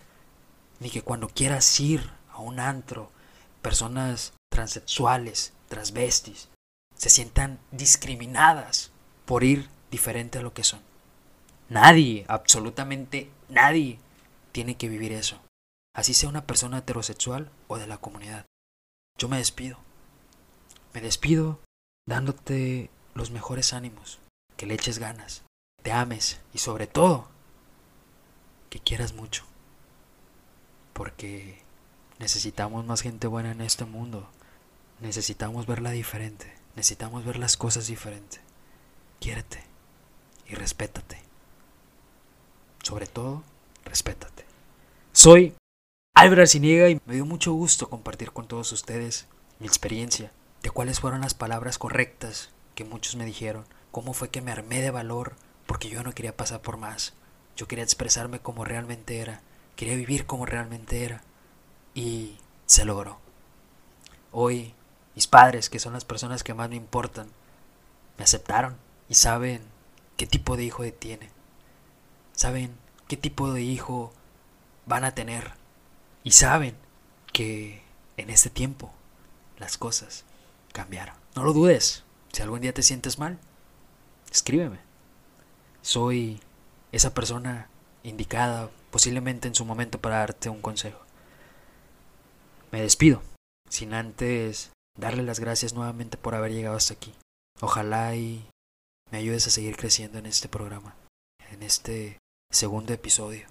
ni 0.80 0.90
que 0.90 1.02
cuando 1.02 1.28
quieras 1.28 1.80
ir 1.80 2.12
a 2.32 2.40
un 2.40 2.60
antro, 2.60 3.12
personas 3.62 4.34
transexuales, 4.52 5.54
transvestis, 5.70 6.50
se 6.96 7.10
sientan 7.10 7.60
discriminadas 7.72 8.92
por 9.26 9.44
ir 9.44 9.70
diferente 9.90 10.40
a 10.40 10.42
lo 10.42 10.54
que 10.54 10.64
son. 10.64 10.82
Nadie, 11.70 12.26
absolutamente 12.28 13.32
nadie, 13.50 14.00
tiene 14.54 14.78
que 14.78 14.88
vivir 14.88 15.12
eso. 15.12 15.42
Así 15.94 16.14
sea 16.14 16.30
una 16.30 16.48
persona 16.48 16.78
heterosexual 16.78 17.52
o 17.68 17.78
de 17.78 17.88
la 17.88 17.98
comunidad. 17.98 18.46
Yo 19.18 19.28
me 19.28 19.38
despido. 19.38 19.78
Me 20.94 21.02
despido 21.02 21.60
dándote 22.08 22.90
los 23.16 23.32
mejores 23.32 23.74
ánimos, 23.74 24.20
que 24.58 24.66
le 24.66 24.76
eches 24.76 25.00
ganas, 25.00 25.44
te 25.82 25.92
ames 25.92 26.40
y 26.54 26.60
sobre 26.60 26.88
todo 26.88 27.28
que 28.70 28.80
quieras 28.80 29.14
mucho. 29.14 29.44
Porque 30.94 31.62
necesitamos 32.20 32.86
más 32.86 33.02
gente 33.02 33.28
buena 33.28 33.52
en 33.52 33.62
este 33.62 33.86
mundo. 33.86 34.30
Necesitamos 35.00 35.66
verla 35.66 35.92
diferente. 35.92 36.54
Necesitamos 36.76 37.26
ver 37.26 37.38
las 37.38 37.58
cosas 37.58 37.88
diferente. 37.88 38.40
Quiérete 39.20 39.64
y 40.48 40.56
respétate. 40.56 41.22
Sobre 42.84 43.08
todo, 43.08 43.44
respétate. 43.86 44.46
Soy 45.12 45.56
Álvaro 46.16 46.42
Arciniega 46.42 46.90
y 46.90 47.00
me 47.06 47.16
dio 47.16 47.26
mucho 47.26 47.54
gusto 47.54 47.90
compartir 47.90 48.32
con 48.32 48.48
todos 48.48 48.72
ustedes 48.72 49.28
mi 49.60 49.68
experiencia 49.68 50.32
de 50.62 50.70
cuáles 50.70 51.00
fueron 51.00 51.22
las 51.22 51.34
palabras 51.34 51.78
correctas 51.78 52.50
que 52.76 52.86
muchos 52.86 53.16
me 53.16 53.26
dijeron, 53.26 53.66
cómo 53.92 54.14
fue 54.14 54.30
que 54.30 54.42
me 54.42 54.52
armé 54.52 54.82
de 54.82 54.92
valor 54.92 55.36
porque 55.66 55.90
yo 55.90 56.04
no 56.04 56.14
quería 56.14 56.36
pasar 56.36 56.62
por 56.62 56.78
más. 56.78 57.14
Yo 57.56 57.68
quería 57.68 57.84
expresarme 57.84 58.40
como 58.40 58.66
realmente 58.66 59.20
era, 59.20 59.42
quería 59.76 59.96
vivir 59.96 60.26
como 60.26 60.46
realmente 60.46 61.04
era 61.04 61.22
y 61.94 62.38
se 62.66 62.86
logró. 62.86 63.20
Hoy 64.32 64.74
mis 65.16 65.28
padres, 65.28 65.70
que 65.70 65.80
son 65.80 65.94
las 65.94 66.06
personas 66.06 66.44
que 66.44 66.54
más 66.54 66.70
me 66.70 66.76
importan, 66.76 67.28
me 68.18 68.24
aceptaron 68.24 68.78
y 69.10 69.16
saben 69.16 69.62
qué 70.18 70.26
tipo 70.26 70.58
de 70.58 70.64
hijo 70.64 70.84
tiene. 70.92 71.30
Saben 72.34 72.76
qué 73.14 73.18
tipo 73.18 73.54
de 73.54 73.62
hijo 73.62 74.12
van 74.88 75.04
a 75.04 75.14
tener. 75.14 75.52
Y 76.24 76.32
saben 76.32 76.76
que 77.32 77.84
en 78.18 78.32
este 78.32 78.50
tiempo 78.50 78.92
las 79.60 79.78
cosas 79.78 80.26
cambiaron. 80.72 81.16
No 81.36 81.44
lo 81.44 81.54
dudes. 81.54 82.04
Si 82.32 82.42
algún 82.42 82.62
día 82.62 82.74
te 82.74 82.82
sientes 82.82 83.20
mal, 83.20 83.38
escríbeme. 84.32 84.80
Soy 85.84 86.42
esa 86.92 87.14
persona 87.14 87.70
indicada 88.02 88.72
posiblemente 88.90 89.48
en 89.48 89.54
su 89.54 89.64
momento 89.64 90.02
para 90.02 90.18
darte 90.18 90.50
un 90.50 90.62
consejo. 90.62 91.06
Me 92.72 92.82
despido, 92.82 93.22
sin 93.70 93.94
antes 93.94 94.72
darle 94.98 95.22
las 95.22 95.40
gracias 95.40 95.74
nuevamente 95.74 96.18
por 96.18 96.34
haber 96.34 96.52
llegado 96.52 96.78
hasta 96.78 96.96
aquí. 96.96 97.14
Ojalá 97.62 98.16
y 98.16 98.50
me 99.12 99.20
ayudes 99.20 99.46
a 99.46 99.52
seguir 99.52 99.78
creciendo 99.78 100.18
en 100.18 100.26
este 100.26 100.50
programa, 100.50 100.96
en 101.52 101.62
este 101.62 102.18
segundo 102.54 102.94
episodio. 102.94 103.48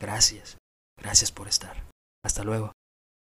Gracias, 0.00 0.58
gracias 1.00 1.32
por 1.32 1.48
estar. 1.48 1.84
Hasta 2.24 2.42
luego. 2.42 2.72